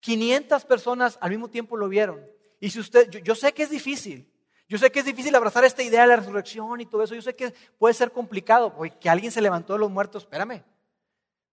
[0.00, 2.26] 500 personas al mismo tiempo lo vieron.
[2.58, 4.31] Y si usted, yo, sé que es difícil,
[4.72, 7.20] yo sé que es difícil abrazar esta idea de la resurrección y todo eso, yo
[7.20, 10.64] sé que puede ser complicado, porque que alguien se levantó de los muertos, espérame.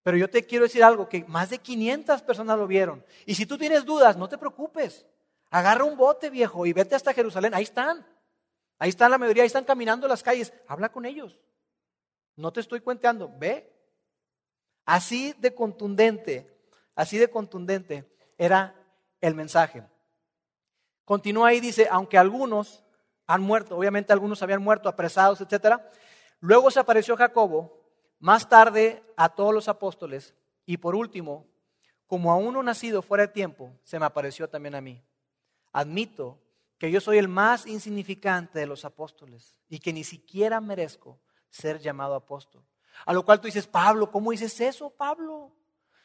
[0.03, 3.03] Pero yo te quiero decir algo, que más de 500 personas lo vieron.
[3.25, 5.05] Y si tú tienes dudas, no te preocupes.
[5.49, 7.53] Agarra un bote viejo y vete hasta Jerusalén.
[7.53, 8.07] Ahí están.
[8.77, 10.53] Ahí están la mayoría, ahí están caminando las calles.
[10.65, 11.37] Habla con ellos.
[12.37, 13.29] No te estoy cuenteando.
[13.37, 13.69] Ve.
[14.85, 16.57] Así de contundente,
[16.95, 18.73] así de contundente era
[19.19, 19.83] el mensaje.
[21.03, 22.85] Continúa ahí, dice, aunque algunos
[23.29, 25.79] han muerto, obviamente algunos habían muerto, apresados, etc.
[26.39, 27.79] Luego se apareció Jacobo,
[28.17, 30.33] más tarde a todos los apóstoles,
[30.65, 31.45] y por último,
[32.07, 35.03] como a uno nacido fuera de tiempo, se me apareció también a mí.
[35.71, 36.39] Admito
[36.79, 41.19] que yo soy el más insignificante de los apóstoles y que ni siquiera merezco
[41.51, 42.63] ser llamado apóstol.
[43.05, 45.51] A lo cual tú dices, Pablo, ¿cómo dices eso, Pablo?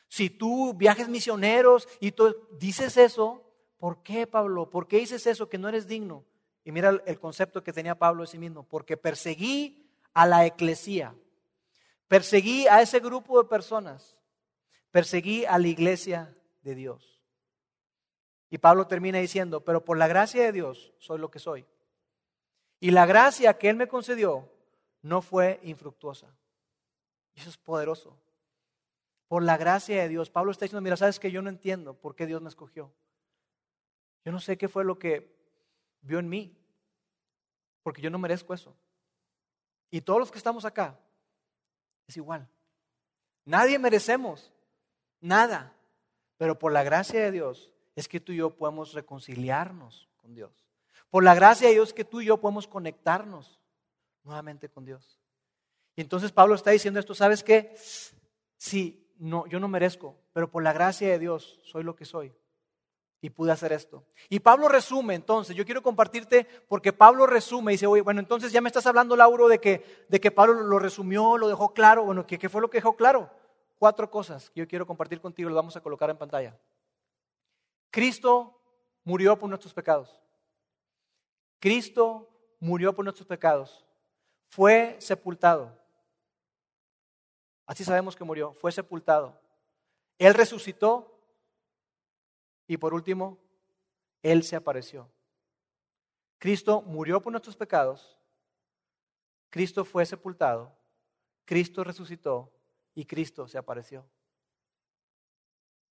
[0.09, 4.69] Si tú viajes misioneros y tú dices eso, ¿por qué, Pablo?
[4.69, 6.27] ¿Por qué dices eso que no eres digno?
[6.65, 11.15] Y mira el concepto que tenía Pablo de sí mismo, porque perseguí a la eclesía,
[12.09, 14.17] perseguí a ese grupo de personas,
[14.91, 17.21] perseguí a la iglesia de Dios.
[18.49, 21.67] Y Pablo termina diciendo, pero por la gracia de Dios soy lo que soy.
[22.81, 24.49] Y la gracia que Él me concedió
[25.03, 26.35] no fue infructuosa.
[27.35, 28.17] Eso es poderoso
[29.29, 30.31] por la gracia de Dios.
[30.31, 32.93] Pablo está diciendo, mira, sabes que yo no entiendo por qué Dios me escogió.
[34.25, 35.35] Yo no sé qué fue lo que
[36.05, 36.57] vio en mí,
[37.83, 38.77] porque yo no merezco eso.
[39.91, 40.99] Y todos los que estamos acá,
[42.07, 42.49] es igual.
[43.45, 44.53] Nadie merecemos
[45.21, 45.75] nada,
[46.37, 50.65] pero por la gracia de Dios es que tú y yo podemos reconciliarnos con Dios.
[51.11, 53.61] Por la gracia de Dios es que tú y yo podemos conectarnos
[54.25, 55.21] nuevamente con Dios.
[55.97, 57.77] Y entonces Pablo está diciendo esto, ¿sabes qué?
[58.57, 62.35] Sí, no, yo no merezco, pero por la gracia de Dios soy lo que soy.
[63.25, 64.05] Y pude hacer esto.
[64.29, 68.53] Y Pablo resume, entonces, yo quiero compartirte porque Pablo resume y dice, oye, bueno, entonces
[68.53, 72.05] ya me estás hablando, Lauro, de que, de que Pablo lo resumió, lo dejó claro.
[72.05, 73.31] Bueno, ¿qué, ¿qué fue lo que dejó claro?
[73.79, 76.55] Cuatro cosas que yo quiero compartir contigo, lo vamos a colocar en pantalla.
[77.91, 78.61] Cristo
[79.05, 80.21] murió por nuestros pecados.
[81.61, 82.29] Cristo
[82.61, 83.87] murió por nuestros pecados.
[84.51, 85.75] Fue sepultado.
[87.65, 88.53] Así sabemos que murió.
[88.53, 89.41] Fue sepultado.
[90.19, 91.14] Él resucitó.
[92.67, 93.39] Y por último,
[94.23, 95.11] Él se apareció.
[96.39, 98.19] Cristo murió por nuestros pecados.
[99.51, 100.77] Cristo fue sepultado.
[101.45, 102.53] Cristo resucitó
[102.95, 104.07] y Cristo se apareció.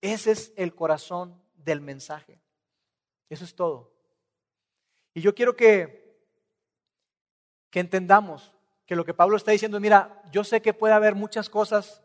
[0.02, 2.42] Ese es el corazón del mensaje.
[3.30, 3.94] Eso es todo.
[5.14, 6.20] Y yo quiero que,
[7.70, 8.54] que entendamos
[8.86, 12.04] que lo que Pablo está diciendo, mira, yo sé que puede haber muchas cosas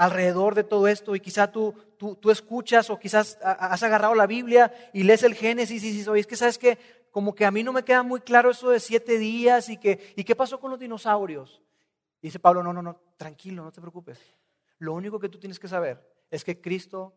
[0.00, 4.26] alrededor de todo esto y quizá tú, tú, tú escuchas o quizás has agarrado la
[4.26, 6.78] Biblia y lees el Génesis y dices, oye, es que sabes que
[7.10, 10.14] como que a mí no me queda muy claro eso de siete días y, que,
[10.16, 11.60] y qué pasó con los dinosaurios.
[12.22, 14.18] dice Pablo, no, no, no, tranquilo, no te preocupes.
[14.78, 17.14] Lo único que tú tienes que saber es que Cristo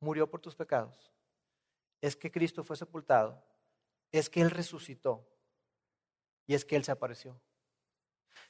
[0.00, 1.12] murió por tus pecados,
[2.00, 3.40] es que Cristo fue sepultado,
[4.10, 5.24] es que Él resucitó
[6.48, 7.40] y es que Él se apareció.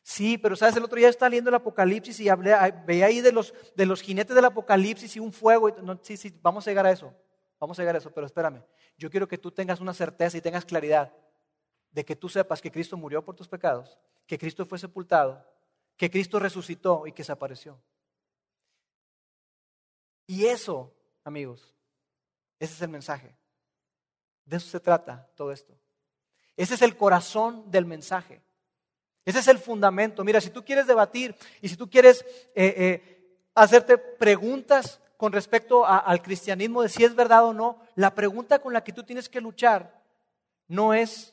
[0.03, 2.55] Sí, pero sabes, el otro día estaba leyendo el Apocalipsis y hablé,
[2.87, 5.69] veía ahí de los, de los jinetes del Apocalipsis y un fuego.
[5.69, 7.15] Y, no, sí, sí, vamos a llegar a eso.
[7.59, 8.63] Vamos a llegar a eso, pero espérame.
[8.97, 11.13] Yo quiero que tú tengas una certeza y tengas claridad
[11.91, 15.45] de que tú sepas que Cristo murió por tus pecados, que Cristo fue sepultado,
[15.97, 17.79] que Cristo resucitó y que se apareció.
[20.27, 21.75] Y eso, amigos,
[22.59, 23.37] ese es el mensaje.
[24.45, 25.77] De eso se trata todo esto.
[26.57, 28.43] Ese es el corazón del mensaje.
[29.31, 30.25] Ese es el fundamento.
[30.25, 35.87] Mira, si tú quieres debatir y si tú quieres eh, eh, hacerte preguntas con respecto
[35.87, 39.29] al cristianismo de si es verdad o no, la pregunta con la que tú tienes
[39.29, 40.03] que luchar
[40.67, 41.33] no es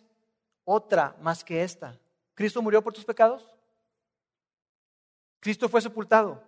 [0.64, 1.98] otra más que esta.
[2.36, 3.50] ¿Cristo murió por tus pecados?
[5.40, 6.44] ¿Cristo fue sepultado?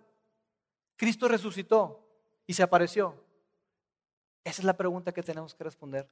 [0.94, 2.06] ¿Cristo resucitó
[2.46, 3.16] y se apareció?
[4.44, 6.08] Esa es la pregunta que tenemos que responder.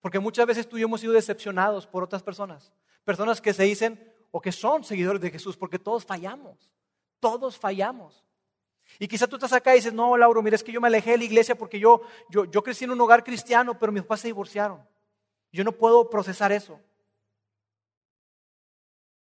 [0.00, 2.72] Porque muchas veces tú y yo hemos sido decepcionados por otras personas.
[3.04, 6.68] Personas que se dicen, o que son seguidores de Jesús, porque todos fallamos,
[7.20, 8.24] todos fallamos.
[8.98, 11.12] Y quizá tú estás acá y dices, no, Lauro, mira, es que yo me alejé
[11.12, 14.22] de la iglesia porque yo, yo, yo crecí en un hogar cristiano, pero mis papás
[14.22, 14.84] se divorciaron.
[15.52, 16.80] Yo no puedo procesar eso.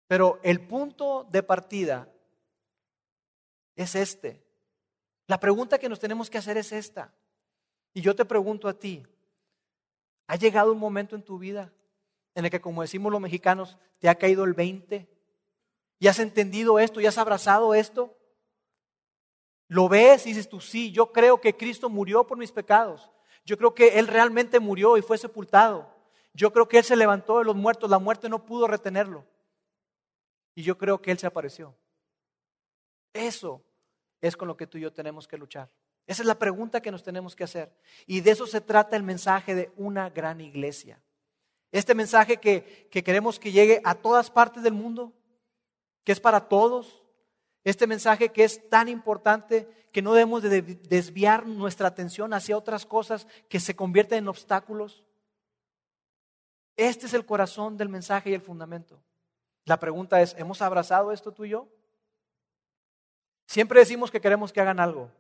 [0.07, 2.07] Pero el punto de partida
[3.77, 4.45] es este.
[5.29, 7.15] La pregunta que nos tenemos que hacer es esta.
[7.95, 9.07] Y yo te pregunto a ti,
[10.27, 11.73] ¿ha llegado un momento en tu vida
[12.35, 15.09] en el que, como decimos los mexicanos, te ha caído el 20?
[15.99, 17.01] ¿Y has entendido esto?
[17.01, 18.17] ¿Y has abrazado esto?
[19.69, 23.11] ¿Lo ves y dices tú, sí, yo creo que Cristo murió por mis pecados?
[23.45, 25.95] Yo creo que Él realmente murió y fue sepultado.
[26.33, 29.27] Yo creo que Él se levantó de los muertos, la muerte no pudo retenerlo.
[30.55, 31.75] Y yo creo que Él se apareció.
[33.13, 33.63] Eso
[34.21, 35.71] es con lo que tú y yo tenemos que luchar.
[36.07, 37.73] Esa es la pregunta que nos tenemos que hacer.
[38.07, 41.01] Y de eso se trata el mensaje de una gran iglesia.
[41.73, 45.13] Este mensaje que, queremos que llegue a todas partes del mundo,
[46.05, 47.03] que es para todos.
[47.63, 52.87] Este mensaje que es tan importante que no debemos de desviar nuestra atención hacia otras
[52.87, 55.05] cosas que se convierten en obstáculos.
[56.77, 59.03] Este es el corazón del mensaje y el fundamento.
[59.67, 61.69] La pregunta es, ¿hemos abrazado esto tú y yo?
[63.47, 65.11] Siempre decimos que queremos que hagan algo.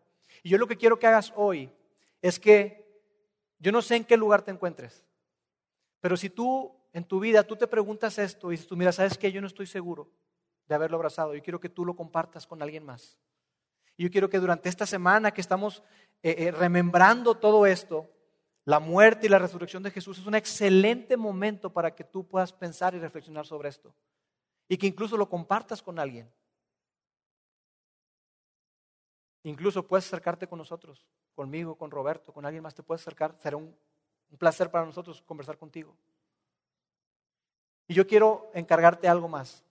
[0.42, 1.70] Y yo lo que quiero que hagas hoy
[2.22, 3.02] es que
[3.58, 5.04] yo no sé en qué lugar te encuentres.
[6.00, 9.16] Pero si tú en tu vida tú te preguntas esto y dices tú, mira, ¿sabes
[9.16, 9.30] qué?
[9.30, 10.10] Yo no estoy seguro
[10.66, 11.34] de haberlo abrazado.
[11.34, 13.18] Yo quiero que tú lo compartas con alguien más.
[13.96, 15.82] Y yo quiero que durante esta semana que estamos
[16.22, 18.10] eh, eh, remembrando todo esto,
[18.64, 22.52] la muerte y la resurrección de Jesús es un excelente momento para que tú puedas
[22.52, 23.94] pensar y reflexionar sobre esto.
[24.68, 26.30] Y que incluso lo compartas con alguien.
[29.42, 33.36] Incluso puedes acercarte con nosotros, conmigo, con Roberto, con alguien más te puedes acercar.
[33.40, 33.74] Será un
[34.30, 35.96] un placer para nosotros conversar contigo.
[37.88, 39.64] Y yo quiero encargarte algo más.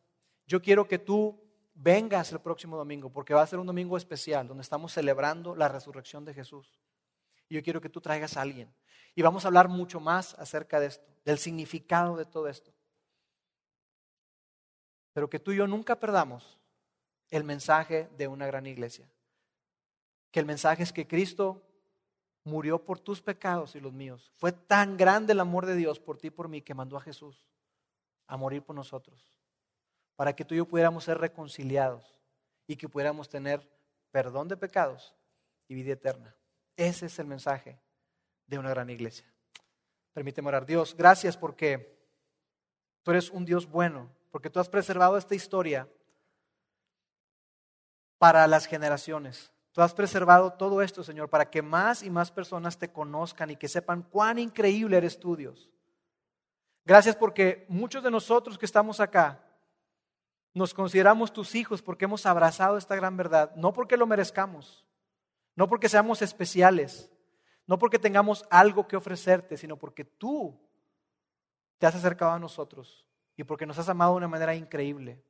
[0.46, 1.40] Yo quiero que tú
[1.74, 5.70] vengas el próximo domingo, porque va a ser un domingo especial, donde estamos celebrando la
[5.70, 6.80] resurrección de Jesús.
[7.48, 8.74] Y yo quiero que tú traigas a alguien.
[9.16, 12.74] Y vamos a hablar mucho más acerca de esto, del significado de todo esto.
[15.14, 16.60] Pero que tú y yo nunca perdamos
[17.30, 19.10] el mensaje de una gran iglesia.
[20.32, 21.64] Que el mensaje es que Cristo
[22.50, 24.32] murió por tus pecados y los míos.
[24.36, 27.02] Fue tan grande el amor de Dios por ti y por mí que mandó a
[27.02, 27.48] Jesús
[28.28, 29.28] a morir por nosotros.
[30.16, 32.20] para que tú y yo pudiéramos ser reconciliados
[32.68, 33.66] y que pudiéramos tener
[34.12, 35.16] perdón de pecados
[35.70, 36.36] y vida eterna.
[36.76, 37.80] Ese es el mensaje
[38.46, 39.26] de una gran iglesia.
[40.12, 40.66] Permíteme orar.
[40.66, 41.98] Dios, gracias porque
[43.02, 45.88] tú eres un Dios bueno, porque tú has preservado esta historia
[48.18, 49.54] para las generaciones.
[49.84, 53.68] Has preservado todo esto, Señor, para que más y más personas te conozcan y que
[53.68, 55.70] sepan cuán increíble eres tú, Dios.
[56.86, 59.44] Gracias porque muchos de nosotros que estamos acá
[60.54, 64.84] nos consideramos tus hijos porque hemos abrazado esta gran verdad, no porque lo merezcamos,
[65.56, 67.12] no porque seamos especiales,
[67.68, 70.60] no porque tengamos algo que ofrecerte, sino porque tú
[71.78, 73.06] te has acercado a nosotros
[73.36, 75.24] y porque nos has amado de una manera increíble.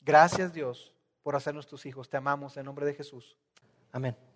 [0.00, 2.08] Gracias Dios por hacernos tus hijos.
[2.08, 3.38] Te amamos en nombre de Jesús.
[3.94, 4.27] Amen.